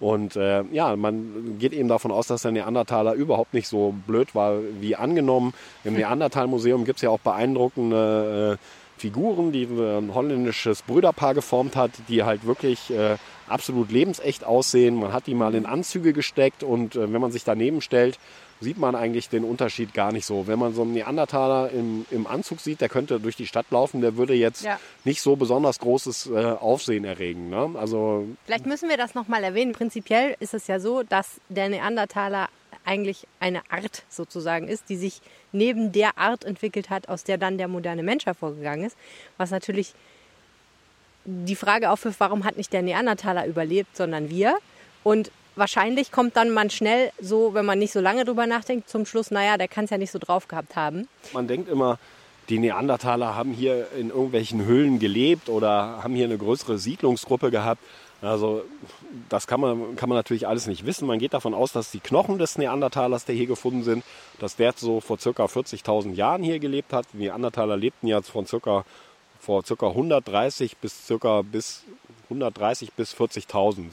Und 0.00 0.36
äh, 0.36 0.62
ja, 0.70 0.94
man 0.96 1.56
geht 1.58 1.72
eben 1.72 1.88
davon 1.88 2.12
aus, 2.12 2.28
dass 2.28 2.42
der 2.42 2.52
Neandertaler 2.52 3.14
überhaupt 3.14 3.54
nicht 3.54 3.66
so 3.66 3.94
blöd 4.06 4.34
war 4.34 4.58
wie 4.80 4.94
angenommen. 4.94 5.54
Im 5.84 5.94
Neandertal-Museum 5.94 6.84
gibt 6.84 6.98
es 6.98 7.02
ja 7.02 7.10
auch 7.10 7.20
beeindruckende 7.20 8.58
äh, 8.58 8.64
Figuren, 8.98 9.52
die 9.52 9.64
ein 9.64 10.12
holländisches 10.14 10.82
Brüderpaar 10.82 11.34
geformt 11.34 11.76
hat, 11.76 11.92
die 12.08 12.24
halt 12.24 12.46
wirklich 12.46 12.90
äh, 12.90 13.16
absolut 13.48 13.90
lebensecht 13.90 14.44
aussehen. 14.44 14.96
Man 14.96 15.12
hat 15.12 15.26
die 15.26 15.34
mal 15.34 15.54
in 15.54 15.66
Anzüge 15.66 16.12
gesteckt 16.12 16.62
und 16.62 16.96
äh, 16.96 17.12
wenn 17.12 17.20
man 17.20 17.32
sich 17.32 17.44
daneben 17.44 17.80
stellt, 17.80 18.18
sieht 18.60 18.78
man 18.78 18.94
eigentlich 18.94 19.28
den 19.28 19.44
Unterschied 19.44 19.94
gar 19.94 20.12
nicht 20.12 20.26
so. 20.26 20.46
Wenn 20.46 20.58
man 20.58 20.74
so 20.74 20.82
einen 20.82 20.92
Neandertaler 20.92 21.70
im, 21.70 22.04
im 22.10 22.26
Anzug 22.26 22.60
sieht, 22.60 22.80
der 22.80 22.88
könnte 22.88 23.20
durch 23.20 23.36
die 23.36 23.46
Stadt 23.46 23.66
laufen, 23.70 24.00
der 24.00 24.16
würde 24.16 24.34
jetzt 24.34 24.62
Ja. 24.64 24.80
nicht 25.04 25.22
so 25.22 25.36
besonders 25.36 25.78
großes 25.78 26.26
äh, 26.26 26.36
Aufsehen 26.58 27.04
erregen. 27.04 27.48
Ne? 27.50 27.70
Also 27.78 28.26
Vielleicht 28.46 28.66
müssen 28.66 28.88
wir 28.88 28.96
das 28.96 29.14
nochmal 29.14 29.44
erwähnen. 29.44 29.72
Prinzipiell 29.72 30.36
ist 30.40 30.54
es 30.54 30.66
ja 30.66 30.80
so, 30.80 31.02
dass 31.02 31.40
der 31.48 31.68
Neandertaler 31.68 32.48
eigentlich 32.84 33.26
eine 33.38 33.60
Art 33.70 34.02
sozusagen 34.08 34.66
ist, 34.66 34.88
die 34.88 34.96
sich 34.96 35.20
neben 35.52 35.92
der 35.92 36.18
Art 36.18 36.44
entwickelt 36.44 36.90
hat, 36.90 37.08
aus 37.08 37.22
der 37.24 37.38
dann 37.38 37.58
der 37.58 37.68
moderne 37.68 38.02
Mensch 38.02 38.26
hervorgegangen 38.26 38.86
ist. 38.86 38.96
Was 39.36 39.50
natürlich 39.50 39.92
die 41.24 41.56
Frage 41.56 41.90
aufwirft, 41.90 42.20
warum 42.20 42.44
hat 42.44 42.56
nicht 42.56 42.72
der 42.72 42.82
Neandertaler 42.82 43.46
überlebt, 43.46 43.96
sondern 43.96 44.30
wir? 44.30 44.56
Und 45.04 45.30
wahrscheinlich 45.58 46.12
kommt 46.12 46.36
dann 46.36 46.50
man 46.50 46.70
schnell 46.70 47.12
so, 47.20 47.54
wenn 47.54 47.66
man 47.66 47.78
nicht 47.78 47.92
so 47.92 48.00
lange 48.00 48.24
drüber 48.24 48.46
nachdenkt, 48.46 48.88
zum 48.88 49.06
Schluss, 49.06 49.30
naja, 49.30 49.58
der 49.58 49.68
kann 49.68 49.84
es 49.84 49.90
ja 49.90 49.98
nicht 49.98 50.10
so 50.10 50.18
drauf 50.18 50.48
gehabt 50.48 50.76
haben. 50.76 51.08
Man 51.32 51.48
denkt 51.48 51.68
immer, 51.68 51.98
die 52.48 52.58
Neandertaler 52.58 53.34
haben 53.34 53.52
hier 53.52 53.88
in 53.98 54.08
irgendwelchen 54.08 54.64
Höhlen 54.64 54.98
gelebt 54.98 55.48
oder 55.48 56.02
haben 56.02 56.14
hier 56.14 56.24
eine 56.24 56.38
größere 56.38 56.78
Siedlungsgruppe 56.78 57.50
gehabt. 57.50 57.82
Also 58.20 58.64
das 59.28 59.46
kann 59.46 59.60
man, 59.60 59.94
kann 59.96 60.08
man 60.08 60.16
natürlich 60.16 60.48
alles 60.48 60.66
nicht 60.66 60.86
wissen. 60.86 61.06
Man 61.06 61.18
geht 61.18 61.34
davon 61.34 61.54
aus, 61.54 61.72
dass 61.72 61.90
die 61.90 62.00
Knochen 62.00 62.38
des 62.38 62.58
Neandertalers, 62.58 63.26
die 63.26 63.34
hier 63.34 63.46
gefunden 63.46 63.84
sind, 63.84 64.02
dass 64.40 64.56
der 64.56 64.72
so 64.76 65.00
vor 65.00 65.18
ca. 65.18 65.44
40.000 65.44 66.14
Jahren 66.14 66.42
hier 66.42 66.58
gelebt 66.58 66.92
hat. 66.92 67.06
Die 67.12 67.18
Neandertaler 67.18 67.76
lebten 67.76 68.08
ja 68.08 68.20
von 68.22 68.46
circa, 68.46 68.84
vor 69.38 69.62
ca. 69.62 69.86
130 69.86 70.78
bis 70.78 71.06
ca. 71.20 71.42
bis 71.42 71.84
130 72.24 72.92
bis 72.92 73.14
40.000 73.14 73.92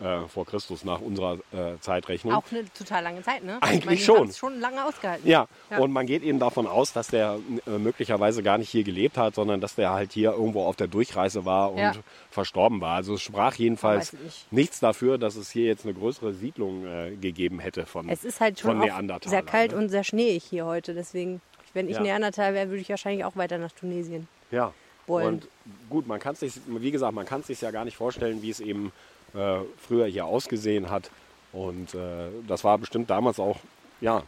äh, 0.00 0.28
vor 0.28 0.46
Christus 0.46 0.84
nach 0.84 1.00
unserer 1.00 1.38
äh, 1.52 1.78
Zeitrechnung. 1.80 2.32
Auch 2.34 2.44
eine 2.50 2.64
total 2.72 3.02
lange 3.02 3.22
Zeit, 3.22 3.44
ne? 3.44 3.58
Eigentlich 3.60 4.00
ich 4.00 4.08
meine, 4.08 4.26
schon. 4.26 4.32
schon 4.32 4.60
lange 4.60 4.84
ausgehalten. 4.84 5.28
Ja. 5.28 5.46
Ja. 5.70 5.78
und 5.78 5.92
man 5.92 6.06
geht 6.06 6.22
eben 6.22 6.38
davon 6.38 6.66
aus, 6.66 6.92
dass 6.92 7.08
der 7.08 7.38
äh, 7.66 7.70
möglicherweise 7.78 8.42
gar 8.42 8.58
nicht 8.58 8.70
hier 8.70 8.84
gelebt 8.84 9.16
hat, 9.18 9.34
sondern 9.34 9.60
dass 9.60 9.74
der 9.74 9.90
halt 9.90 10.12
hier 10.12 10.32
irgendwo 10.32 10.64
auf 10.64 10.76
der 10.76 10.86
Durchreise 10.88 11.44
war 11.44 11.72
und 11.72 11.78
Ja. 11.78 11.92
verstorben 12.30 12.80
war. 12.80 12.96
Also 12.96 13.14
es 13.14 13.22
sprach 13.22 13.54
jedenfalls 13.56 14.12
nicht. 14.12 14.52
nichts 14.52 14.80
dafür, 14.80 15.18
dass 15.18 15.36
es 15.36 15.50
hier 15.50 15.66
jetzt 15.66 15.84
eine 15.84 15.94
größere 15.94 16.32
Siedlung 16.34 16.86
äh, 16.86 17.10
gegeben 17.16 17.58
hätte 17.60 17.86
von, 17.86 18.08
Es 18.08 18.24
ist 18.24 18.40
halt 18.40 18.58
schon 18.60 18.80
sehr 19.24 19.42
kalt 19.42 19.72
ne? 19.72 19.78
und 19.78 19.88
sehr 19.88 20.04
schneeig 20.04 20.42
hier 20.42 20.64
heute. 20.66 20.94
Deswegen, 20.94 21.40
wenn 21.74 21.88
ich 21.88 21.96
Ja. 21.96 22.02
Neandertal 22.02 22.54
wäre, 22.54 22.68
würde 22.68 22.80
ich 22.80 22.88
wahrscheinlich 22.88 23.24
auch 23.24 23.36
weiter 23.36 23.58
nach 23.58 23.72
Tunesien. 23.72 24.28
Ja. 24.50 24.72
wollen. 25.06 25.26
Und 25.26 25.48
gut, 25.90 26.06
man 26.06 26.20
kann 26.20 26.34
sich, 26.36 26.54
wie 26.66 26.90
gesagt, 26.90 27.14
man 27.14 27.26
kann 27.26 27.40
es 27.40 27.48
sich 27.48 27.60
ja 27.60 27.70
gar 27.70 27.84
nicht 27.84 27.96
vorstellen, 27.96 28.40
wie 28.42 28.50
es 28.50 28.60
eben 28.60 28.92
äh, 29.34 29.58
früher 29.78 30.06
hier 30.06 30.26
ausgesehen 30.26 30.90
hat. 30.90 31.10
Und 31.52 31.94
äh, 31.94 32.28
das 32.48 32.64
war 32.64 32.78
bestimmt 32.78 33.10
damals 33.10 33.38
auch, 33.38 33.58
ja. 34.00 34.22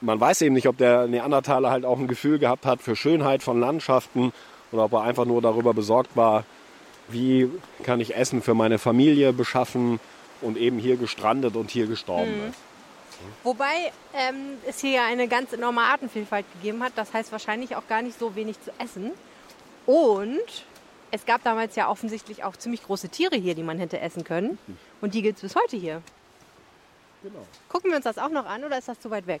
Man 0.00 0.20
weiß 0.20 0.42
eben 0.42 0.54
nicht, 0.54 0.68
ob 0.68 0.76
der 0.76 1.06
Neandertaler 1.06 1.70
halt 1.70 1.84
auch 1.84 1.98
ein 1.98 2.06
Gefühl 2.06 2.38
gehabt 2.38 2.66
hat 2.66 2.80
für 2.82 2.94
Schönheit 2.94 3.42
von 3.42 3.58
Landschaften 3.58 4.32
oder 4.70 4.84
ob 4.84 4.92
er 4.92 5.02
einfach 5.02 5.24
nur 5.24 5.40
darüber 5.40 5.74
besorgt 5.74 6.16
war, 6.16 6.44
wie 7.08 7.50
kann 7.82 8.00
ich 8.00 8.14
Essen 8.14 8.42
für 8.42 8.54
meine 8.54 8.78
Familie 8.78 9.32
beschaffen 9.32 10.00
und 10.42 10.56
eben 10.58 10.78
hier 10.78 10.96
gestrandet 10.96 11.56
und 11.56 11.70
hier 11.70 11.86
gestorben 11.86 12.50
ist. 12.50 12.58
Wobei 13.42 13.92
ähm, 14.14 14.58
es 14.66 14.80
hier 14.80 14.90
ja 14.90 15.06
eine 15.06 15.28
ganz 15.28 15.52
enorme 15.52 15.80
Artenvielfalt 15.82 16.44
gegeben 16.54 16.82
hat. 16.82 16.92
Das 16.96 17.12
heißt 17.14 17.32
wahrscheinlich 17.32 17.76
auch 17.76 17.86
gar 17.88 18.02
nicht 18.02 18.18
so 18.18 18.34
wenig 18.34 18.60
zu 18.60 18.70
essen. 18.78 19.12
Und 19.86 20.64
es 21.16 21.24
gab 21.24 21.42
damals 21.42 21.76
ja 21.76 21.88
offensichtlich 21.88 22.44
auch 22.44 22.56
ziemlich 22.56 22.84
große 22.84 23.08
Tiere 23.08 23.36
hier, 23.36 23.54
die 23.54 23.62
man 23.62 23.78
hätte 23.78 23.98
essen 24.00 24.22
können. 24.22 24.58
Und 25.00 25.14
die 25.14 25.22
gibt 25.22 25.36
es 25.36 25.42
bis 25.42 25.56
heute 25.56 25.76
hier. 25.76 26.02
Genau. 27.22 27.44
Gucken 27.70 27.90
wir 27.90 27.96
uns 27.96 28.04
das 28.04 28.18
auch 28.18 28.28
noch 28.28 28.44
an 28.46 28.64
oder 28.64 28.76
ist 28.78 28.88
das 28.88 29.00
zu 29.00 29.10
weit 29.10 29.26
weg? 29.26 29.40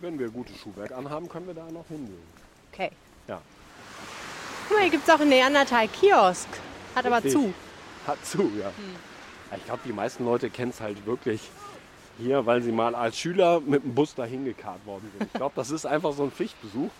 Wenn 0.00 0.18
wir 0.18 0.30
gutes 0.30 0.56
Schuhwerk 0.58 0.92
anhaben, 0.92 1.28
können 1.28 1.46
wir 1.46 1.54
da 1.54 1.70
noch 1.70 1.86
hingehen. 1.88 2.22
Okay. 2.72 2.90
Ja. 3.28 3.40
Guck 4.66 4.76
mal, 4.76 4.82
hier 4.82 4.90
gibt 4.90 5.06
es 5.06 5.14
auch 5.14 5.20
einen 5.20 5.28
Neandertal-Kiosk. 5.28 6.48
Hat 6.94 7.04
aber 7.04 7.16
Richtig. 7.16 7.32
zu. 7.32 7.54
Hat 8.06 8.24
zu, 8.24 8.50
ja. 8.58 8.72
Ich 9.56 9.64
glaube, 9.66 9.80
die 9.84 9.92
meisten 9.92 10.24
Leute 10.24 10.48
kennen 10.48 10.70
es 10.70 10.80
halt 10.80 11.04
wirklich 11.04 11.42
hier, 12.18 12.46
weil 12.46 12.62
sie 12.62 12.72
mal 12.72 12.94
als 12.94 13.18
Schüler 13.18 13.60
mit 13.60 13.84
dem 13.84 13.94
Bus 13.94 14.14
dahin 14.14 14.46
gekarrt 14.46 14.84
worden 14.86 15.10
sind. 15.12 15.28
Ich 15.28 15.34
glaube, 15.34 15.52
das 15.54 15.70
ist 15.70 15.84
einfach 15.84 16.14
so 16.14 16.22
ein 16.24 16.30
Pflichtbesuch. 16.30 16.90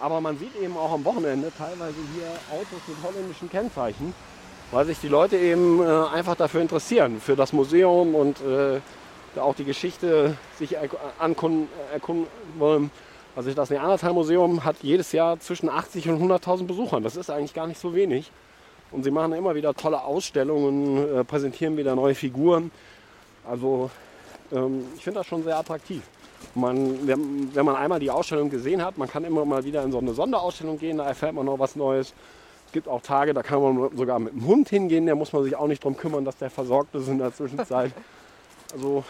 Aber 0.00 0.20
man 0.20 0.38
sieht 0.38 0.56
eben 0.56 0.76
auch 0.76 0.92
am 0.92 1.04
Wochenende 1.04 1.52
teilweise 1.56 1.96
hier 2.14 2.26
Autos 2.58 2.80
mit 2.86 2.96
holländischen 3.02 3.50
Kennzeichen, 3.50 4.14
weil 4.70 4.86
sich 4.86 4.98
die 5.00 5.08
Leute 5.08 5.36
eben 5.36 5.82
äh, 5.82 5.86
einfach 5.86 6.36
dafür 6.36 6.62
interessieren, 6.62 7.20
für 7.20 7.36
das 7.36 7.52
Museum 7.52 8.14
und 8.14 8.40
äh, 8.40 8.80
da 9.34 9.42
auch 9.42 9.54
die 9.54 9.64
Geschichte 9.64 10.36
sich 10.58 10.76
erkunden 10.76 11.68
wollen. 12.58 12.90
Also 13.36 13.52
das 13.52 13.70
Neandertal-Museum 13.70 14.64
hat 14.64 14.76
jedes 14.82 15.12
Jahr 15.12 15.38
zwischen 15.38 15.68
80 15.68 16.08
und 16.08 16.20
100.000 16.20 16.66
Besuchern. 16.66 17.02
Das 17.02 17.16
ist 17.16 17.30
eigentlich 17.30 17.54
gar 17.54 17.66
nicht 17.66 17.80
so 17.80 17.94
wenig. 17.94 18.32
Und 18.90 19.04
sie 19.04 19.12
machen 19.12 19.32
immer 19.34 19.54
wieder 19.54 19.74
tolle 19.74 20.02
Ausstellungen, 20.02 21.20
äh, 21.20 21.24
präsentieren 21.24 21.76
wieder 21.76 21.94
neue 21.94 22.14
Figuren. 22.14 22.72
Also 23.48 23.90
ähm, 24.52 24.84
ich 24.96 25.04
finde 25.04 25.20
das 25.20 25.26
schon 25.26 25.44
sehr 25.44 25.58
attraktiv. 25.58 26.02
Man, 26.54 27.06
wenn, 27.06 27.54
wenn 27.54 27.64
man 27.64 27.76
einmal 27.76 28.00
die 28.00 28.10
Ausstellung 28.10 28.50
gesehen 28.50 28.84
hat, 28.84 28.98
man 28.98 29.08
kann 29.08 29.24
immer 29.24 29.44
mal 29.44 29.64
wieder 29.64 29.82
in 29.82 29.92
so 29.92 29.98
eine 29.98 30.14
Sonderausstellung 30.14 30.78
gehen, 30.78 30.98
da 30.98 31.06
erfährt 31.06 31.34
man 31.34 31.46
noch 31.46 31.58
was 31.58 31.76
Neues. 31.76 32.14
Es 32.66 32.72
gibt 32.72 32.88
auch 32.88 33.02
Tage, 33.02 33.34
da 33.34 33.42
kann 33.42 33.60
man 33.60 33.96
sogar 33.96 34.18
mit 34.18 34.32
dem 34.32 34.46
Hund 34.46 34.68
hingehen, 34.68 35.06
da 35.06 35.14
muss 35.14 35.32
man 35.32 35.44
sich 35.44 35.56
auch 35.56 35.66
nicht 35.66 35.82
drum 35.82 35.96
kümmern, 35.96 36.24
dass 36.24 36.36
der 36.36 36.50
versorgt 36.50 36.94
ist 36.94 37.08
in 37.08 37.18
der 37.18 37.34
Zwischenzeit. 37.34 37.92
Also 38.72 39.02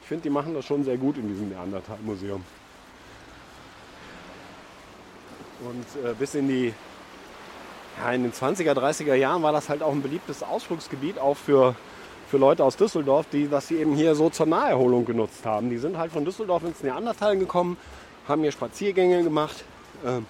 ich 0.00 0.08
finde, 0.08 0.24
die 0.24 0.30
machen 0.30 0.52
das 0.52 0.64
schon 0.64 0.82
sehr 0.82 0.96
gut 0.96 1.16
in 1.16 1.28
diesem 1.28 1.48
Neandertal-Museum. 1.50 2.42
Und 5.60 6.04
äh, 6.04 6.12
bis 6.14 6.34
in 6.34 6.48
die 6.48 6.74
ja, 7.98 8.12
in 8.12 8.22
den 8.22 8.32
20er, 8.32 8.72
30er 8.72 9.14
Jahren 9.14 9.42
war 9.42 9.52
das 9.52 9.68
halt 9.68 9.82
auch 9.82 9.92
ein 9.92 10.02
beliebtes 10.02 10.42
Ausflugsgebiet, 10.42 11.18
auch 11.18 11.36
für, 11.36 11.76
für 12.34 12.40
Leute 12.40 12.64
aus 12.64 12.76
Düsseldorf, 12.76 13.26
die 13.30 13.48
das 13.48 13.68
sie 13.68 13.76
eben 13.76 13.94
hier 13.94 14.16
so 14.16 14.28
zur 14.28 14.46
Naherholung 14.46 15.04
genutzt 15.04 15.46
haben. 15.46 15.70
Die 15.70 15.78
sind 15.78 15.96
halt 15.96 16.10
von 16.10 16.24
Düsseldorf 16.24 16.64
ins 16.64 16.82
Neandertal 16.82 17.38
gekommen, 17.38 17.76
haben 18.26 18.42
hier 18.42 18.50
Spaziergänge 18.50 19.22
gemacht. 19.22 19.62
Ähm, 20.04 20.26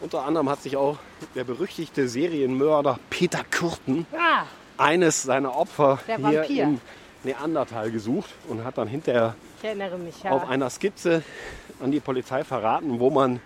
unter 0.00 0.24
anderem 0.24 0.48
hat 0.48 0.62
sich 0.62 0.74
auch 0.74 0.96
der 1.34 1.44
berüchtigte 1.44 2.08
Serienmörder 2.08 2.98
Peter 3.10 3.44
Kürten 3.50 4.06
Ah, 4.18 4.44
eines 4.78 5.22
seiner 5.22 5.54
Opfer 5.54 5.98
Der 6.08 6.16
hier 6.16 6.38
Vampir. 6.40 6.62
im 6.62 6.80
Neandertal 7.24 7.90
gesucht 7.90 8.30
und 8.48 8.64
hat 8.64 8.78
dann 8.78 8.88
hinterher 8.88 9.34
mich, 9.62 10.22
ja. 10.22 10.30
auf 10.30 10.48
einer 10.48 10.70
Skizze 10.70 11.22
an 11.82 11.92
die 11.92 12.00
Polizei 12.00 12.42
verraten, 12.42 13.00
wo 13.00 13.10
man 13.10 13.40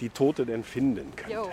die 0.00 0.10
Tote 0.10 0.44
denn 0.44 0.64
finden 0.64 1.10
könnte. 1.16 1.32
Jo. 1.32 1.48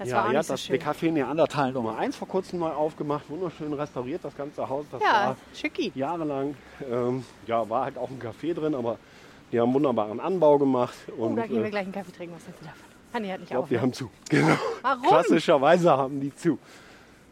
Das 0.00 0.08
ja, 0.08 0.16
war 0.16 0.30
auch 0.30 0.34
hat 0.34 0.46
so 0.46 0.54
das 0.54 0.62
schön. 0.64 0.80
Café 0.80 1.10
Neandertal 1.12 1.72
Nummer 1.72 1.98
1 1.98 2.16
vor 2.16 2.26
kurzem 2.26 2.60
neu 2.60 2.70
aufgemacht, 2.70 3.28
wunderschön 3.28 3.70
restauriert, 3.74 4.24
das 4.24 4.34
ganze 4.34 4.66
Haus. 4.66 4.86
Das 4.90 5.02
Ja, 5.02 5.12
war 5.26 5.36
schicki. 5.54 5.92
jahrelang, 5.94 6.54
ähm, 6.90 7.22
ja, 7.46 7.68
war 7.68 7.84
halt 7.84 7.98
auch 7.98 8.08
ein 8.08 8.18
Café 8.18 8.54
drin, 8.54 8.74
aber 8.74 8.96
die 9.52 9.60
haben 9.60 9.74
wunderbaren 9.74 10.18
Anbau 10.18 10.56
gemacht. 10.56 10.94
Oh, 11.18 11.24
Und, 11.26 11.36
da 11.36 11.46
gehen 11.46 11.58
wir 11.58 11.66
äh, 11.66 11.70
gleich 11.70 11.82
einen 11.84 11.92
Kaffee 11.92 12.12
trinken. 12.12 12.34
Was 12.34 12.46
hältst 12.46 12.62
du 12.62 12.64
davon? 12.64 13.22
Nee, 13.22 13.30
hat 13.32 13.40
nicht 13.40 13.42
ich 13.42 13.50
glaube, 13.50 13.64
auf. 13.64 13.68
die 13.68 13.74
ne? 13.74 13.80
haben 13.82 13.92
zu. 13.92 14.10
Genau. 14.30 14.56
Warum? 14.80 15.02
Klassischerweise 15.02 15.90
haben 15.90 16.18
die 16.18 16.34
zu. 16.34 16.58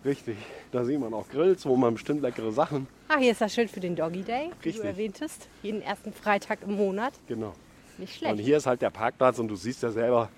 Richtig. 0.04 0.36
Da 0.70 0.84
sieht 0.84 1.00
man 1.00 1.14
auch 1.14 1.26
Grills, 1.30 1.64
wo 1.64 1.74
man 1.74 1.94
bestimmt 1.94 2.20
leckere 2.20 2.52
Sachen. 2.52 2.86
Ah, 3.08 3.16
hier 3.18 3.32
ist 3.32 3.40
das 3.40 3.54
Schild 3.54 3.70
für 3.70 3.80
den 3.80 3.96
Doggy 3.96 4.22
Day, 4.24 4.50
wie 4.60 4.68
Richtig. 4.68 4.82
du 4.82 4.88
erwähntest. 4.88 5.48
Jeden 5.62 5.80
ersten 5.80 6.12
Freitag 6.12 6.58
im 6.66 6.76
Monat. 6.76 7.14
Genau. 7.28 7.54
Nicht 7.96 8.20
Und 8.22 8.28
schlecht. 8.28 8.40
hier 8.44 8.58
ist 8.58 8.66
halt 8.66 8.82
der 8.82 8.90
Parkplatz 8.90 9.38
und 9.38 9.48
du 9.48 9.56
siehst 9.56 9.82
ja 9.82 9.90
selber, 9.90 10.28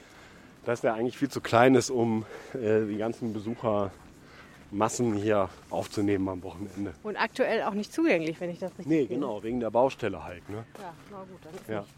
dass 0.64 0.81
der 0.81 0.94
eigentlich 0.94 1.16
viel 1.18 1.31
zu 1.31 1.40
klein 1.40 1.75
ist, 1.75 1.90
um 1.90 2.25
äh, 2.55 2.85
die 2.87 2.96
ganzen 2.99 3.33
Besuchermassen 3.33 5.14
hier 5.14 5.49
aufzunehmen 5.70 6.29
am 6.29 6.42
Wochenende. 6.42 6.94
Und 7.03 7.16
aktuell 7.16 7.62
auch 7.62 7.75
nicht 7.75 7.92
zugänglich, 7.92 8.40
wenn 8.40 8.51
ich 8.51 8.59
das 8.59 8.70
richtig 8.73 8.87
Nee, 8.87 8.99
sehe. 9.07 9.09
genau, 9.09 9.42
wegen 9.42 9.61
der 9.61 9.70
Baustelle 9.70 10.23
halt. 10.23 10.49
Ne? 10.49 10.64
Ja, 10.79 10.92
na 11.11 11.18
gut, 11.18 11.29
dann 11.44 11.55
ist 11.55 11.68
Ja. 11.68 11.81
nicht. 11.81 11.90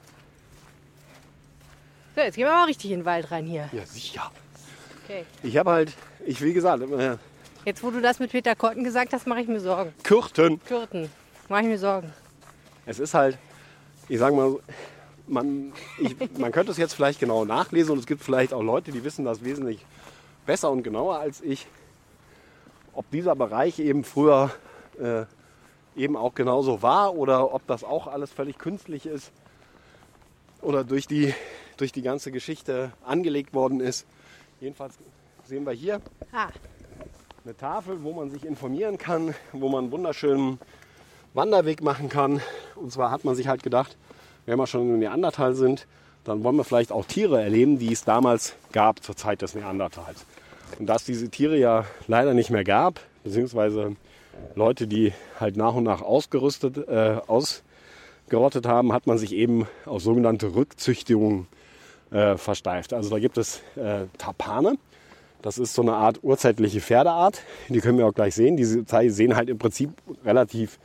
So, 2.14 2.20
jetzt 2.20 2.35
gehen 2.37 2.44
wir 2.46 2.53
mal 2.53 2.64
richtig 2.66 2.90
in 2.90 3.01
den 3.01 3.05
Wald 3.07 3.31
rein 3.31 3.46
hier. 3.46 3.68
ja, 3.72 3.87
sicher. 3.87 4.31
Okay. 5.05 5.25
Ich 5.42 5.57
habe 5.57 5.70
halt, 5.70 5.92
ich 6.27 6.42
wie 6.42 6.53
gesagt, 6.53 6.83
äh, 6.83 7.16
Jetzt, 7.64 7.83
wo 7.83 7.90
du 7.90 8.01
das 8.01 8.18
mit 8.18 8.31
Peter 8.33 8.55
Korten 8.57 8.83
gesagt 8.85 9.12
hast, 9.12 9.27
mache 9.27 9.40
ich 9.40 9.48
mir 9.48 9.61
Sorgen. 9.61 9.92
Kürten. 10.03 10.61
Kürten, 10.64 11.09
mache 11.48 11.62
ich 11.62 11.68
mir 11.68 11.79
Sorgen. 11.79 12.12
Es 12.87 12.98
ist 12.98 13.14
halt, 13.14 13.38
ich 14.09 14.18
sage 14.18 14.35
mal, 14.35 14.51
so, 14.51 14.61
man, 15.26 15.72
ich, 15.98 16.16
man 16.38 16.52
könnte 16.52 16.72
es 16.72 16.78
jetzt 16.78 16.94
vielleicht 16.94 17.20
genau 17.20 17.44
nachlesen 17.44 17.92
und 17.92 17.98
es 17.98 18.06
gibt 18.06 18.22
vielleicht 18.22 18.52
auch 18.52 18.62
Leute, 18.62 18.92
die 18.92 19.04
wissen 19.04 19.24
das 19.24 19.44
wesentlich 19.44 19.85
besser 20.46 20.70
und 20.70 20.82
genauer 20.82 21.18
als 21.18 21.40
ich, 21.40 21.66
ob 22.92 23.11
dieser 23.11 23.35
Bereich 23.35 23.78
eben 23.78 24.04
früher 24.04 24.50
äh, 24.98 25.24
eben 25.96 26.16
auch 26.16 26.35
genauso 26.35 26.82
war 26.82 27.14
oder 27.14 27.54
ob 27.54 27.66
das 27.66 27.85
auch 27.85 28.06
alles 28.06 28.32
völlig 28.32 28.58
künstlich 28.58 29.06
ist 29.06 29.30
oder 30.61 30.85
durch 30.85 31.06
die, 31.06 31.35
durch 31.76 31.92
die 31.92 32.02
ganze 32.02 32.30
Geschichte 32.32 32.92
angelegt 33.04 33.54
worden 33.54 33.80
ist. 33.80 34.06
Jedenfalls 34.61 34.94
sehen 35.44 35.64
wir 35.66 35.72
hier 35.72 36.00
Ah, 36.32 36.48
eine 37.44 37.56
Tafel, 37.56 38.02
wo 38.02 38.12
man 38.12 38.30
sich 38.30 38.44
informieren 38.44 38.98
kann, 38.98 39.35
wo 39.52 39.68
man 39.68 39.85
einen 39.85 39.92
wunderschönen 39.92 40.58
Wanderweg 41.35 41.82
machen 41.82 42.08
kann. 42.08 42.40
Und 42.76 42.92
zwar 42.92 43.11
hat 43.11 43.24
man 43.24 43.35
sich 43.35 43.48
halt 43.48 43.62
gedacht, 43.62 43.96
wenn 44.46 44.59
wir 44.59 44.66
schon 44.66 44.88
im 44.88 44.98
Neandertal 44.98 45.55
sind, 45.55 45.87
dann 46.24 46.44
wollen 46.44 46.57
wir 46.57 46.64
vielleicht 46.64 46.92
auch 46.92 47.05
Tiere 47.05 47.42
erleben, 47.42 47.78
die 47.78 47.92
es 47.92 48.05
damals 48.05 48.55
gab 48.72 49.02
zur 49.02 49.16
Zeit 49.16 49.42
des 49.42 49.55
Neandertals. 49.55 50.24
Und 50.78 50.87
da 50.87 50.96
es 50.96 51.05
diese 51.05 51.28
Tiere 51.28 51.57
ja 51.59 51.85
leider 52.07 52.35
nicht 52.35 52.50
mehr 52.50 52.64
gab, 52.64 53.00
beziehungsweise 53.24 53.96
Leute, 54.55 54.87
die 54.87 55.12
halt 55.38 55.57
nach 55.57 55.74
und 55.74 55.85
nach 55.85 56.02
ausgerüstet, 56.02 56.76
äh, 56.88 57.18
ausgerottet 57.26 58.66
haben, 58.66 58.92
hat 58.92 59.07
man 59.07 59.18
sich 59.18 59.33
eben 59.33 59.66
auf 59.85 60.02
sogenannte 60.02 60.55
Rückzüchtungen 60.55 61.46
äh, 62.11 62.37
versteift. 62.37 62.92
Also 62.92 63.11
da 63.11 63.18
gibt 63.18 63.38
es 63.38 63.62
äh, 63.76 64.07
Tapane, 64.18 64.76
Das 65.42 65.59
ist 65.59 65.74
so 65.74 65.83
eine 65.83 65.94
Art 65.94 66.20
urzeitliche 66.22 66.81
Pferdeart. 66.81 67.40
Die 67.68 67.81
können 67.81 67.98
wir 67.98 68.07
auch 68.07 68.14
gleich 68.14 68.35
sehen. 68.35 68.57
Die 68.57 68.64
sehen 68.64 69.37
halt 69.37 69.48
im 69.48 69.59
Prinzip 69.59 69.90
relativ 70.24 70.78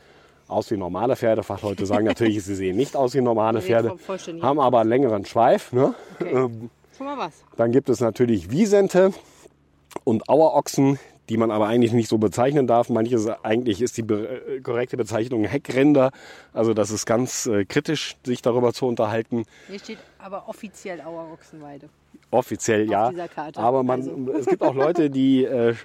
aus 0.47 0.71
wie 0.71 0.77
normale 0.77 1.15
Pferde. 1.15 1.43
Fachleute 1.43 1.85
sagen 1.85 2.05
natürlich, 2.05 2.43
sie 2.43 2.55
sehen 2.55 2.75
nicht 2.75 2.95
aus 2.95 3.13
wie 3.13 3.21
normale 3.21 3.61
Pferde, 3.61 3.95
haben 4.41 4.59
aber 4.59 4.81
einen 4.81 4.89
längeren 4.89 5.25
Schweif. 5.25 5.73
Ne? 5.73 5.93
Okay. 6.19 6.31
Ähm, 6.31 6.69
Schon 6.97 7.05
mal 7.05 7.17
was. 7.17 7.43
Dann 7.55 7.71
gibt 7.71 7.89
es 7.89 7.99
natürlich 7.99 8.49
Wiesente 8.49 9.13
und 10.03 10.29
Auerochsen, 10.29 10.97
die 11.29 11.37
man 11.37 11.51
aber 11.51 11.67
eigentlich 11.67 11.93
nicht 11.93 12.09
so 12.09 12.17
bezeichnen 12.17 12.65
darf. 12.65 12.89
Manches 12.89 13.27
eigentlich 13.43 13.81
ist 13.81 13.97
die 13.97 14.01
be 14.01 14.61
korrekte 14.63 14.97
Bezeichnung 14.97 15.43
Heckrinder. 15.43 16.11
Also 16.53 16.73
das 16.73 16.89
ist 16.89 17.05
ganz 17.05 17.45
äh, 17.45 17.65
kritisch, 17.65 18.15
sich 18.23 18.41
darüber 18.41 18.73
zu 18.73 18.87
unterhalten. 18.87 19.43
Hier 19.67 19.79
steht 19.79 19.99
aber 20.17 20.47
offiziell 20.47 21.01
Auerochsenweide. 21.01 21.89
Offiziell 22.31 22.89
ja. 22.89 23.11
Aber 23.55 23.83
man, 23.83 24.01
also. 24.01 24.31
es 24.39 24.45
gibt 24.47 24.63
auch 24.63 24.75
Leute, 24.75 25.09
die 25.09 25.45
äh, 25.45 25.75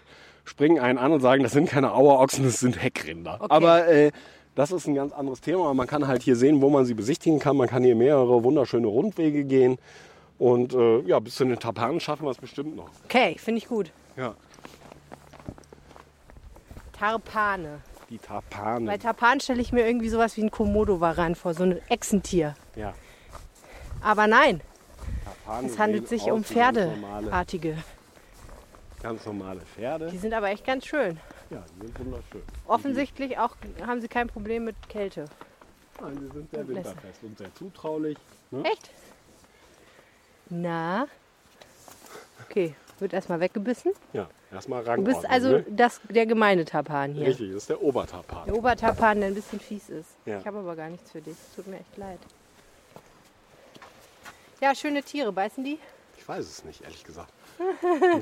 springen 0.44 0.80
einen 0.80 0.98
an 0.98 1.12
und 1.12 1.20
sagen, 1.20 1.42
das 1.42 1.52
sind 1.52 1.68
keine 1.68 1.92
Auerochsen, 1.92 2.44
das 2.44 2.60
sind 2.60 2.82
Heckrinder. 2.82 3.34
Okay. 3.40 3.46
Aber 3.54 3.86
äh, 3.88 4.12
das 4.54 4.70
ist 4.72 4.86
ein 4.86 4.94
ganz 4.94 5.12
anderes 5.12 5.40
Thema. 5.40 5.72
Man 5.74 5.86
kann 5.86 6.06
halt 6.06 6.22
hier 6.22 6.36
sehen, 6.36 6.60
wo 6.60 6.68
man 6.68 6.84
sie 6.84 6.94
besichtigen 6.94 7.38
kann. 7.38 7.56
Man 7.56 7.68
kann 7.68 7.82
hier 7.82 7.96
mehrere 7.96 8.44
wunderschöne 8.44 8.86
Rundwege 8.86 9.44
gehen. 9.44 9.78
Und 10.38 10.74
äh, 10.74 11.00
ja, 11.02 11.18
bis 11.20 11.36
zu 11.36 11.44
den 11.44 11.58
Tapanen 11.58 12.00
schaffen 12.00 12.24
wir 12.24 12.30
es 12.30 12.38
bestimmt 12.38 12.76
noch. 12.76 12.90
Okay, 13.04 13.36
finde 13.38 13.58
ich 13.58 13.68
gut. 13.68 13.92
Ja. 14.16 14.34
Tarpane. 16.92 17.80
Die 18.10 18.18
Tarpane. 18.18 18.86
Bei 18.86 18.98
Tarpan 18.98 19.40
stelle 19.40 19.62
ich 19.62 19.72
mir 19.72 19.86
irgendwie 19.86 20.08
sowas 20.08 20.36
wie 20.36 20.42
ein 20.42 20.50
Komodo-Varan 20.50 21.34
vor, 21.34 21.54
so 21.54 21.62
ein 21.62 21.80
Echsentier. 21.88 22.54
Ja. 22.76 22.92
Aber 24.02 24.26
nein, 24.26 24.60
Tarpane 25.24 25.68
es 25.68 25.78
handelt 25.78 26.08
sich 26.08 26.30
um 26.30 26.44
Pferdeartige. 26.44 27.78
Ganz 29.02 29.24
normale 29.24 29.60
Pferde. 29.60 30.10
Die 30.10 30.18
sind 30.18 30.34
aber 30.34 30.50
echt 30.50 30.66
ganz 30.66 30.86
schön. 30.86 31.18
Ja, 31.52 31.62
die 31.76 31.86
sind 31.86 31.98
wunderschön. 31.98 32.42
Offensichtlich 32.66 33.36
auch 33.38 33.56
haben 33.86 34.00
sie 34.00 34.08
kein 34.08 34.28
Problem 34.28 34.64
mit 34.64 34.76
Kälte. 34.88 35.26
Nein, 36.00 36.18
die 36.18 36.32
sind 36.32 36.50
sehr 36.50 36.66
winterfest 36.66 37.22
und 37.22 37.36
sehr 37.36 37.54
zutraulich. 37.54 38.16
Ne? 38.50 38.64
Echt? 38.64 38.90
Na? 40.48 41.06
Okay, 42.48 42.74
wird 43.00 43.12
erstmal 43.12 43.40
weggebissen. 43.40 43.92
Ja, 44.14 44.30
erstmal 44.50 44.82
ran. 44.82 45.04
Du 45.04 45.12
bist 45.12 45.26
also 45.28 45.50
ne? 45.50 45.66
das, 45.68 46.00
der 46.08 46.24
gemeine 46.24 46.64
Tapan 46.64 47.12
hier. 47.12 47.26
Richtig, 47.26 47.48
das 47.48 47.56
ist 47.58 47.70
der 47.70 47.82
Obertapan. 47.82 48.46
Der 48.46 48.56
Obertapan, 48.56 49.20
der 49.20 49.28
ein 49.28 49.34
bisschen 49.34 49.60
fies 49.60 49.90
ist. 49.90 50.08
Ja. 50.24 50.40
Ich 50.40 50.46
habe 50.46 50.58
aber 50.58 50.74
gar 50.74 50.88
nichts 50.88 51.10
für 51.10 51.20
dich. 51.20 51.36
Tut 51.54 51.66
mir 51.66 51.80
echt 51.80 51.96
leid. 51.98 52.18
Ja, 54.62 54.74
schöne 54.74 55.02
Tiere. 55.02 55.32
Beißen 55.32 55.62
die? 55.62 55.78
Ich 56.16 56.26
weiß 56.26 56.46
es 56.46 56.64
nicht, 56.64 56.80
ehrlich 56.82 57.04
gesagt. 57.04 57.32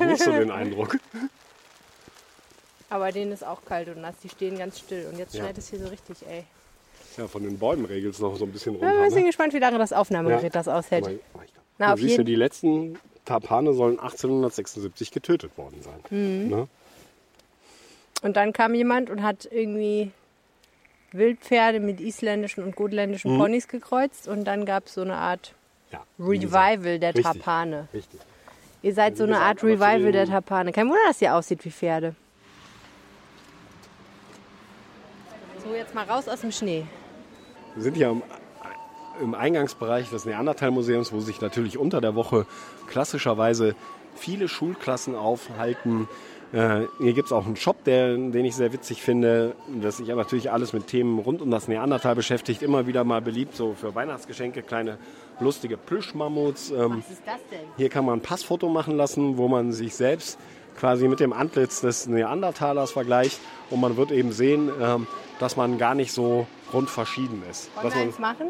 nicht 0.01 0.23
so 0.23 0.33
den 0.33 0.51
Eindruck. 0.51 0.99
Aber 2.91 3.13
denen 3.13 3.33
ist 3.33 3.45
auch 3.45 3.65
kalt 3.65 3.89
und 3.89 4.01
nass. 4.01 4.17
Die 4.23 4.29
stehen 4.29 4.59
ganz 4.59 4.79
still. 4.81 5.07
Und 5.11 5.19
jetzt 5.19 5.37
schneit 5.37 5.57
es 5.57 5.71
hier 5.71 5.79
so 5.79 5.89
richtig, 5.89 6.19
ey. 6.29 6.45
Ja, 7.17 7.27
von 7.27 7.43
den 7.43 7.59
Bäumen 7.59 7.85
regelt 7.85 8.15
es 8.15 8.21
noch 8.21 8.37
so 8.37 8.45
ein 8.45 8.53
bisschen 8.53 8.75
runter. 8.75 8.87
Ich 8.87 8.93
bin 8.93 9.01
ein 9.01 9.05
bisschen 9.07 9.21
ne? 9.23 9.27
gespannt, 9.29 9.55
wie 9.55 9.59
lange 9.59 9.79
das 9.79 9.93
Aufnahmegerät 9.93 10.43
ja. 10.43 10.49
das 10.51 10.69
aushält. 10.69 11.07
Aber, 11.07 11.15
aber 11.35 11.45
Na, 11.79 11.95
du 11.95 12.03
siehst 12.03 12.19
ja, 12.19 12.25
die 12.25 12.35
letzten 12.35 12.99
Tapane 13.25 13.73
sollen 13.73 13.99
1876 13.99 15.11
getötet 15.11 15.57
worden 15.57 15.83
sein. 15.83 16.01
Mhm. 16.11 16.49
Ne? 16.49 16.69
Und 18.23 18.37
dann 18.37 18.53
kam 18.53 18.75
jemand 18.75 19.09
und 19.09 19.23
hat 19.23 19.49
irgendwie 19.51 20.11
Wildpferde 21.13 21.81
mit 21.81 22.01
isländischen 22.01 22.63
und 22.63 22.77
gotländischen 22.77 23.35
mhm. 23.35 23.39
Ponys 23.39 23.69
gekreuzt 23.69 24.29
und 24.29 24.45
dann 24.45 24.65
gab 24.65 24.87
es 24.87 24.95
so 24.95 25.03
eine 25.03 25.17
Art 25.17 25.55
ja, 25.93 26.05
Revival 26.19 26.99
der 26.99 27.15
richtig, 27.15 27.25
Tapane. 27.25 27.89
Richtig. 27.93 28.21
Ihr 28.83 28.95
seid 28.95 29.17
so 29.17 29.25
eine 29.25 29.39
Art 29.41 29.63
Revival 29.63 30.13
der 30.13 30.27
Tapane. 30.27 30.73
Kein 30.73 30.89
Wunder, 30.89 31.03
dass 31.09 31.21
ihr 31.21 31.35
aussieht 31.35 31.65
wie 31.65 31.71
Pferde. 31.71 32.15
So, 35.71 35.77
jetzt 35.77 35.95
mal 35.95 36.05
raus 36.05 36.27
aus 36.27 36.41
dem 36.41 36.51
Schnee. 36.51 36.85
Wir 37.77 37.85
sind 37.85 37.97
hier 37.97 38.21
im 39.23 39.35
Eingangsbereich 39.35 40.11
des 40.11 40.25
Neandertal-Museums, 40.25 41.13
wo 41.13 41.21
sich 41.21 41.41
natürlich 41.41 41.79
unter 41.79 42.01
der 42.01 42.17
Woche 42.17 42.45
klassischerweise 42.89 43.77
viele 44.17 44.49
Schulklassen 44.49 45.15
aufhalten. 45.15 46.09
Äh, 46.53 46.87
hier 46.99 47.13
gibt 47.13 47.27
es 47.27 47.33
auch 47.33 47.47
einen 47.47 47.55
Shop, 47.55 47.85
der, 47.85 48.17
den 48.17 48.45
ich 48.45 48.57
sehr 48.57 48.73
witzig 48.73 49.01
finde, 49.01 49.55
dass 49.81 49.99
sich 49.99 50.09
ja 50.09 50.17
natürlich 50.17 50.51
alles 50.51 50.73
mit 50.73 50.89
Themen 50.89 51.21
rund 51.21 51.41
um 51.41 51.53
das 51.53 51.69
Neandertal 51.69 52.17
beschäftigt. 52.17 52.63
Immer 52.63 52.89
wieder 52.89 53.05
mal 53.05 53.23
beliebt, 53.23 53.55
so 53.55 53.75
für 53.75 53.95
Weihnachtsgeschenke, 53.95 54.63
kleine 54.63 54.99
lustige 55.39 55.77
Plüschmammuts. 55.77 56.73
Ähm, 56.73 57.05
Was 57.07 57.13
ist 57.13 57.23
das 57.25 57.39
denn? 57.53 57.61
Hier 57.77 57.91
kann 57.91 58.05
man 58.05 58.19
ein 58.19 58.23
Passfoto 58.23 58.69
machen 58.69 58.97
lassen, 58.97 59.37
wo 59.37 59.47
man 59.47 59.71
sich 59.71 59.95
selbst 59.95 60.37
quasi 60.81 61.07
mit 61.07 61.21
dem 61.21 61.33
Antlitz 61.33 61.81
des 61.81 62.07
Neandertalers 62.07 62.91
vergleicht. 62.91 63.39
Und 63.69 63.81
man 63.81 63.97
wird 63.97 64.11
eben 64.11 64.33
sehen, 64.33 64.71
ähm, 64.81 65.07
dass 65.39 65.57
man 65.57 65.79
gar 65.79 65.95
nicht 65.95 66.13
so 66.13 66.47
grundverschieden 66.71 67.43
ist. 67.49 67.71
Wollen 67.77 67.95
wir 67.95 68.01
eins 68.01 68.19
machen? 68.19 68.49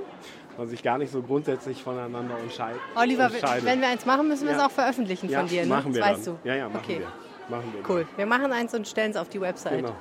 man 0.60 0.68
sich 0.68 0.82
gar 0.82 0.98
nicht 0.98 1.10
so 1.10 1.22
grundsätzlich 1.22 1.82
voneinander 1.82 2.36
unterscheidet. 2.36 2.80
Oliver, 2.94 3.30
wenn 3.62 3.80
wir 3.80 3.88
eins 3.88 4.04
machen, 4.04 4.28
müssen 4.28 4.44
wir 4.44 4.52
ja. 4.52 4.58
es 4.58 4.64
auch 4.64 4.70
veröffentlichen 4.70 5.30
ja, 5.30 5.40
von 5.40 5.48
dir, 5.48 5.62
ne? 5.62 5.68
machen 5.68 5.94
wir 5.94 6.00
das 6.02 6.10
weißt 6.10 6.26
du. 6.26 6.38
Ja, 6.44 6.54
ja, 6.54 6.68
machen 6.68 6.80
okay. 6.84 6.98
wir. 6.98 7.56
Machen 7.56 7.72
wir 7.72 7.88
cool. 7.88 8.04
Dann. 8.04 8.18
Wir 8.18 8.26
machen 8.26 8.52
eins 8.52 8.74
und 8.74 8.86
stellen 8.86 9.10
es 9.10 9.16
auf 9.16 9.30
die 9.30 9.40
Website. 9.40 9.78
Genau. 9.78 9.96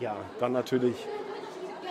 Ja, 0.00 0.16
dann 0.40 0.52
natürlich 0.52 0.96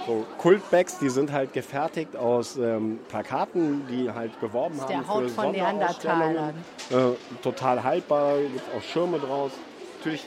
so 0.06 0.26
Kultbags, 0.38 0.98
die 1.00 1.10
sind 1.10 1.32
halt 1.32 1.54
gefertigt 1.54 2.16
aus 2.16 2.58
ähm, 2.58 3.00
Plakaten, 3.10 3.86
die 3.88 4.12
halt 4.12 4.40
geworben 4.40 4.76
das 4.78 4.90
ist 4.90 4.96
haben. 4.96 5.06
Der 5.06 5.08
Haut 5.08 5.32
von 5.32 5.52
Neandertalern. 5.52 6.54
Äh, 6.90 6.96
total 7.42 7.84
haltbar, 7.84 8.38
gibt 8.40 8.76
auch 8.76 8.82
Schirme 8.82 9.20
draus. 9.20 9.52
Natürlich 9.98 10.26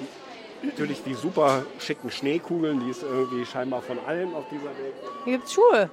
natürlich 0.63 1.03
die 1.03 1.15
super 1.15 1.65
schicken 1.79 2.11
Schneekugeln, 2.11 2.81
die 2.81 2.91
ist 2.91 3.03
irgendwie 3.03 3.45
scheinbar 3.45 3.83
von 3.83 3.99
allen 4.07 4.35
auf 4.35 4.45
dieser 4.51 4.65
Welt. 4.65 4.95
Hier 5.25 5.35
gibt 5.35 5.47
es 5.47 5.53
Schuhe 5.53 5.91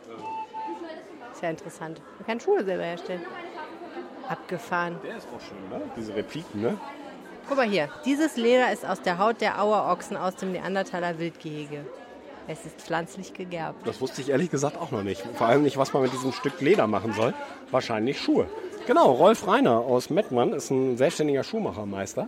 ist 1.41 1.45
ja 1.45 1.49
interessant. 1.49 2.01
Man 2.19 2.27
kann 2.27 2.39
Schuhe 2.39 2.63
selber 2.63 2.83
herstellen. 2.83 3.21
Abgefahren. 4.29 4.97
Der 5.03 5.17
ist 5.17 5.27
auch 5.35 5.41
schön, 5.41 5.69
ne? 5.69 5.83
Diese 5.97 6.15
Repliken, 6.15 6.61
ne? 6.61 6.77
Guck 7.47 7.57
mal 7.57 7.67
hier. 7.67 7.89
Dieses 8.05 8.37
Leder 8.37 8.71
ist 8.71 8.85
aus 8.85 9.01
der 9.01 9.17
Haut 9.17 9.41
der 9.41 9.59
Auerochsen 9.61 10.15
aus 10.17 10.35
dem 10.35 10.51
Neandertaler 10.51 11.17
Wildgehege. 11.17 11.83
Es 12.47 12.65
ist 12.65 12.81
pflanzlich 12.81 13.33
gegerbt. 13.33 13.85
Das 13.85 14.01
wusste 14.01 14.21
ich 14.21 14.29
ehrlich 14.29 14.49
gesagt 14.49 14.77
auch 14.77 14.91
noch 14.91 15.03
nicht. 15.03 15.23
Vor 15.35 15.47
allem 15.47 15.63
nicht, 15.63 15.77
was 15.77 15.93
man 15.93 16.03
mit 16.03 16.11
diesem 16.13 16.31
Stück 16.33 16.59
Leder 16.61 16.87
machen 16.87 17.13
soll. 17.13 17.33
Wahrscheinlich 17.69 18.19
Schuhe. 18.19 18.47
Genau, 18.87 19.11
Rolf 19.11 19.47
Reiner 19.47 19.79
aus 19.79 20.09
Mettmann 20.09 20.53
ist 20.53 20.71
ein 20.71 20.97
selbstständiger 20.97 21.43
Schuhmachermeister. 21.43 22.27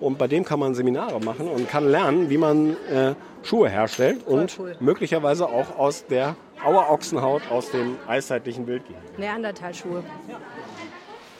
Und 0.00 0.18
bei 0.18 0.26
dem 0.26 0.44
kann 0.44 0.58
man 0.58 0.74
Seminare 0.74 1.20
machen 1.20 1.48
und 1.48 1.68
kann 1.68 1.88
lernen, 1.88 2.28
wie 2.28 2.38
man 2.38 2.76
äh, 2.88 3.14
Schuhe 3.44 3.68
herstellt 3.68 4.22
Voll 4.24 4.40
und 4.40 4.58
cool. 4.58 4.76
möglicherweise 4.80 5.46
auch 5.48 5.78
aus 5.78 6.06
der 6.06 6.34
Auerochsenhaut 6.64 7.42
aus 7.50 7.70
dem 7.70 7.96
eiszeitlichen 8.08 8.66
Wildgehege. 8.66 9.00
Neandertalschuhe. 9.16 10.02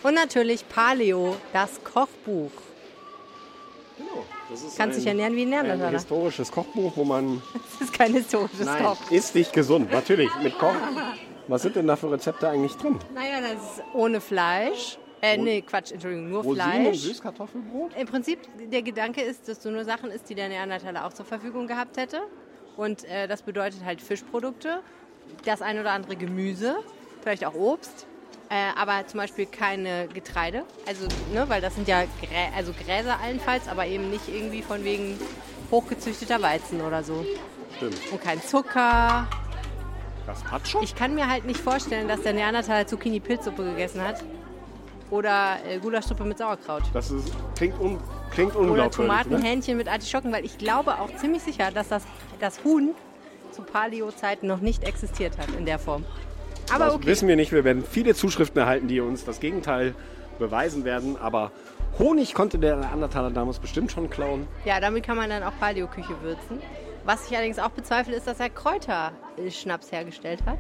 Und 0.05 0.15
natürlich 0.15 0.69
Paleo, 0.69 1.37
das 1.53 1.83
Kochbuch. 1.85 2.51
Kannst 4.77 4.99
dich 4.99 5.07
ernähren 5.07 5.35
wie 5.35 5.43
ein 5.43 5.51
Neandertaler. 5.51 5.89
Ein 5.89 5.95
historisches 5.95 6.51
Kochbuch, 6.51 6.93
wo 6.97 7.05
man... 7.05 7.43
Das 7.79 7.89
ist 7.89 7.93
kein 7.93 8.13
historisches 8.13 8.67
Nein, 8.67 8.85
Kochbuch. 8.85 9.11
Ist 9.11 9.35
nicht 9.35 9.53
gesund, 9.53 9.91
natürlich. 9.91 10.31
Mit 10.43 10.59
Koch. 10.59 10.75
Was 11.49 11.63
sind 11.63 11.77
denn 11.77 11.87
da 11.87 11.97
für 11.97 12.11
Rezepte 12.11 12.49
eigentlich 12.49 12.75
drin? 12.75 12.99
Naja, 13.15 13.41
das 13.41 13.79
ist 13.79 13.83
ohne 13.95 14.21
Fleisch. 14.21 14.99
Äh, 15.21 15.37
nee, 15.37 15.63
Quatsch, 15.63 15.93
Entschuldigung, 15.93 16.31
nur 16.31 16.43
Rosinen 16.43 16.83
Fleisch. 16.83 16.99
Süßkartoffelbrot? 16.99 17.97
Im 17.97 18.07
Prinzip, 18.07 18.41
der 18.71 18.83
Gedanke 18.83 19.23
ist, 19.23 19.49
dass 19.49 19.61
du 19.61 19.71
nur 19.71 19.85
Sachen 19.85 20.11
isst, 20.11 20.29
die 20.29 20.35
der 20.35 20.49
Neandertaler 20.49 21.07
auch 21.07 21.13
zur 21.13 21.25
Verfügung 21.25 21.67
gehabt 21.67 21.97
hätte. 21.97 22.21
Und 22.77 23.05
äh, 23.05 23.29
das 23.29 23.43
bedeutet 23.43 23.85
halt 23.85 24.01
Fischprodukte 24.01 24.81
das 25.45 25.63
ein 25.63 25.79
oder 25.79 25.93
andere 25.93 26.17
Gemüse, 26.17 26.77
vielleicht 27.23 27.45
auch 27.45 27.55
Obst, 27.55 28.07
äh, 28.53 28.79
aber 28.79 29.07
zum 29.07 29.19
Beispiel 29.19 29.47
keine 29.47 30.09
Getreide. 30.09 30.65
Also, 30.87 31.07
ne, 31.33 31.49
weil 31.49 31.63
das 31.63 31.75
sind 31.75 31.89
ja 31.89 32.03
Grä 32.21 32.51
also 32.55 32.73
Gräser 32.73 33.19
allenfalls, 33.19 33.67
aber 33.67 33.87
eben 33.87 34.11
nicht 34.11 34.29
irgendwie 34.29 34.61
von 34.61 34.85
wegen 34.85 35.19
hochgezüchteter 35.71 36.43
Weizen 36.43 36.83
oder 36.83 37.03
so. 37.03 37.25
Stimmt. 37.77 37.97
Und 38.13 38.21
kein 38.21 38.43
Zucker. 38.43 39.27
Das 40.27 40.45
hat 40.45 40.69
schon. 40.69 40.83
Ich 40.83 40.95
kann 40.95 41.15
mir 41.15 41.29
halt 41.29 41.47
nicht 41.47 41.61
vorstellen, 41.61 42.09
dass 42.09 42.21
der 42.21 42.35
Neandertaler 42.35 42.87
Zucchini-Pilzsuppe 42.87 43.65
gegessen 43.65 44.03
hat. 44.03 44.23
Oder 45.11 45.57
äh, 45.67 45.79
Gulaschsuppe 45.79 46.25
mit 46.25 46.37
Sauerkraut. 46.37 46.83
Das 46.93 47.11
ist, 47.11 47.33
klingt, 47.57 47.79
un, 47.81 47.99
klingt 48.31 48.55
unglaublich. 48.55 48.85
Oder 48.85 48.91
Tomatenhähnchen 48.91 49.75
ne? 49.77 49.85
mit 49.85 49.89
Artischocken, 49.89 50.31
weil 50.31 50.45
ich 50.45 50.59
glaube 50.59 51.01
auch 51.01 51.15
ziemlich 51.17 51.43
sicher, 51.43 51.71
dass 51.71 51.89
das, 51.89 52.03
das 52.39 52.63
Huhn 52.65 52.95
zu 53.51 53.63
Paleo-Zeiten 53.63 54.47
noch 54.47 54.61
nicht 54.61 54.85
existiert 54.85 55.39
hat 55.39 55.49
in 55.57 55.65
der 55.65 55.79
Form. 55.79 56.05
Aber 56.75 56.87
das 56.87 56.95
okay. 56.95 57.07
wissen 57.07 57.29
wir 57.29 57.37
nicht. 57.37 57.53
Wir 57.53 57.65
werden 57.65 57.85
viele 57.89 58.15
Zuschriften 58.15 58.61
erhalten, 58.61 58.89
die 58.89 59.01
uns 59.01 59.25
das 59.25 59.41
Gegenteil 59.41 59.95
beweisen 60.39 60.85
werden. 60.85 61.17
Aber 61.17 61.53
Honig 61.99 62.35
konnte 62.35 62.59
der 62.59 62.77
Neandertaler 62.77 63.31
damals 63.31 63.59
bestimmt 63.59 63.93
schon 63.93 64.09
klauen. 64.09 64.47
Ja, 64.65 64.81
damit 64.81 65.05
kann 65.05 65.17
man 65.17 65.31
dann 65.31 65.43
auch 65.43 65.53
Paleo-Küche 65.61 66.15
würzen. 66.23 66.61
Was 67.05 67.29
ich 67.29 67.37
allerdings 67.37 67.59
auch 67.59 67.71
bezweifle, 67.71 68.15
ist, 68.15 68.27
dass 68.27 68.41
er 68.41 68.49
Kräuterschnaps 68.49 69.91
hergestellt 69.91 70.41
hat. 70.47 70.59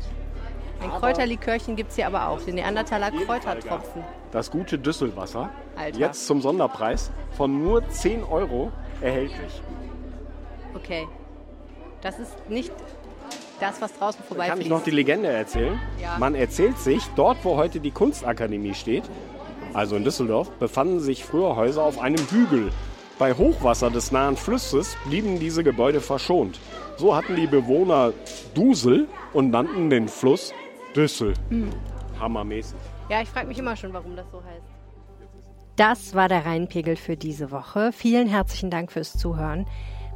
Ein 0.82 0.90
Kräuterlikörchen 0.90 1.76
gibt 1.76 1.90
es 1.90 1.96
hier 1.96 2.08
aber 2.08 2.26
auch, 2.26 2.40
den 2.40 2.56
Neandertaler 2.56 3.12
Kräutertropfen. 3.12 4.02
das 4.32 4.50
gute 4.50 4.78
Düsselwasser. 4.78 5.50
Alter. 5.76 5.98
Jetzt 5.98 6.26
zum 6.26 6.40
Sonderpreis 6.42 7.12
von 7.36 7.62
nur 7.62 7.88
10 7.88 8.24
Euro 8.24 8.72
erhältlich. 9.00 9.62
Okay. 10.74 11.06
Das 12.00 12.18
ist 12.18 12.50
nicht 12.50 12.72
das, 13.60 13.80
was 13.80 13.92
draußen 13.98 14.22
Kann 14.36 14.60
ich 14.60 14.68
noch 14.68 14.82
die 14.82 14.90
Legende 14.90 15.28
erzählen? 15.28 15.78
Ja. 16.00 16.18
Man 16.18 16.34
erzählt 16.34 16.78
sich, 16.78 17.02
dort 17.16 17.44
wo 17.44 17.56
heute 17.56 17.80
die 17.80 17.90
Kunstakademie 17.90 18.74
steht, 18.74 19.04
also 19.74 19.96
in 19.96 20.04
Düsseldorf, 20.04 20.50
befanden 20.52 21.00
sich 21.00 21.24
früher 21.24 21.56
Häuser 21.56 21.82
auf 21.82 22.00
einem 22.00 22.24
Hügel. 22.30 22.70
Bei 23.18 23.34
Hochwasser 23.34 23.90
des 23.90 24.10
nahen 24.10 24.36
Flusses 24.36 24.96
blieben 25.06 25.38
diese 25.38 25.62
Gebäude 25.62 26.00
verschont. 26.00 26.58
So 26.96 27.14
hatten 27.14 27.36
die 27.36 27.46
Bewohner 27.46 28.12
Dusel 28.54 29.06
und 29.32 29.50
nannten 29.50 29.90
den 29.90 30.08
Fluss 30.08 30.52
Düssel. 30.94 31.34
Hm. 31.48 31.70
Hammermäßig. 32.20 32.76
Ja, 33.08 33.22
ich 33.22 33.28
frage 33.28 33.46
mich 33.46 33.58
immer 33.58 33.76
schon, 33.76 33.92
warum 33.92 34.16
das 34.16 34.26
so 34.30 34.42
heißt. 34.42 34.66
Das 35.76 36.14
war 36.14 36.28
der 36.28 36.44
Rheinpegel 36.44 36.96
für 36.96 37.16
diese 37.16 37.50
Woche. 37.50 37.92
Vielen 37.92 38.28
herzlichen 38.28 38.70
Dank 38.70 38.92
fürs 38.92 39.16
Zuhören. 39.16 39.66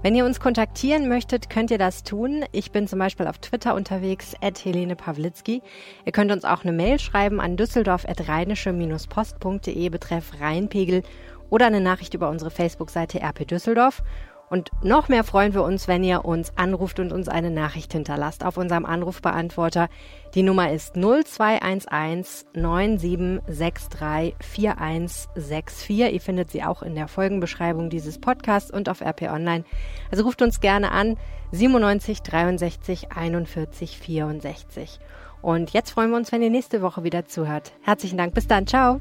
Wenn 0.03 0.15
ihr 0.15 0.27
uns 0.27 0.41
kontaktieren 0.41 1.09
möchtet, 1.09 1.49
könnt 1.51 1.71
ihr 1.71 1.79
das 1.79 2.03
tun. 2.05 2.45
Ich 2.53 2.71
bin 2.71 2.87
zum 2.87 2.99
Beispiel 2.99 3.27
auf 3.27 3.39
Twitter 3.39 3.75
unterwegs, 3.75 4.35
at 4.41 4.65
Helene 4.65 4.95
Pawlitzki. 4.95 5.63
Ihr 6.05 6.13
könnt 6.13 6.31
uns 6.31 6.45
auch 6.45 6.63
eine 6.63 6.73
Mail 6.73 7.01
schreiben 7.01 7.41
an 7.41 7.57
düsseldorf.rheinische-post.de 7.57 9.89
betreff 9.89 10.41
Rheinpegel 10.41 11.03
oder 11.51 11.67
eine 11.67 11.81
Nachricht 11.81 12.15
über 12.15 12.29
unsere 12.29 12.51
Facebook-Seite 12.51 13.21
RP 13.21 13.49
Düsseldorf. 13.49 14.03
Und 14.49 14.71
noch 14.83 15.09
mehr 15.09 15.25
freuen 15.25 15.55
wir 15.55 15.65
uns, 15.65 15.89
wenn 15.89 16.05
ihr 16.05 16.25
uns 16.25 16.53
anruft 16.57 17.01
und 17.01 17.13
uns 17.13 17.29
eine 17.29 17.51
Nachricht 17.51 17.93
hinterlasst 17.93 18.45
auf 18.45 18.57
unserem 18.57 18.87
Anrufbeantworter. 18.87 19.89
Die 20.35 20.45
Nummer 20.45 20.71
ist 20.71 20.95
0211 20.95 22.45
9763 22.55 24.37
4164. 24.41 26.13
Ihr 26.13 26.21
findet 26.21 26.51
sie 26.51 26.63
auch 26.63 26.83
in 26.83 26.95
der 26.95 27.09
Folgenbeschreibung 27.09 27.91
dieses 27.91 28.21
Podcasts 28.21 28.71
und 28.71 28.89
auf 28.89 29.01
RP 29.01 29.23
Online. 29.23 29.65
Also 30.11 30.23
ruft 30.25 30.43
uns 30.43 30.61
gerne 30.61 30.93
an 30.93 31.17
97 31.53 32.23
63 32.23 33.13
41 33.13 33.99
64. 33.99 35.01
Und 35.43 35.71
jetzt 35.71 35.91
freuen 35.91 36.11
wir 36.11 36.17
uns, 36.17 36.33
wenn 36.33 36.43
ihr 36.43 36.51
nächste 36.51 36.83
Woche 36.83 37.05
wieder 37.05 37.27
zuhört. 37.27 37.73
Herzlichen 37.83 38.19
Dank. 38.19 38.35
Bis 38.35 38.47
dann. 38.47 38.67
Ciao. 38.67 39.01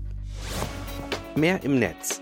Mehr 1.35 1.63
im 1.63 1.79
Netz. 1.79 2.21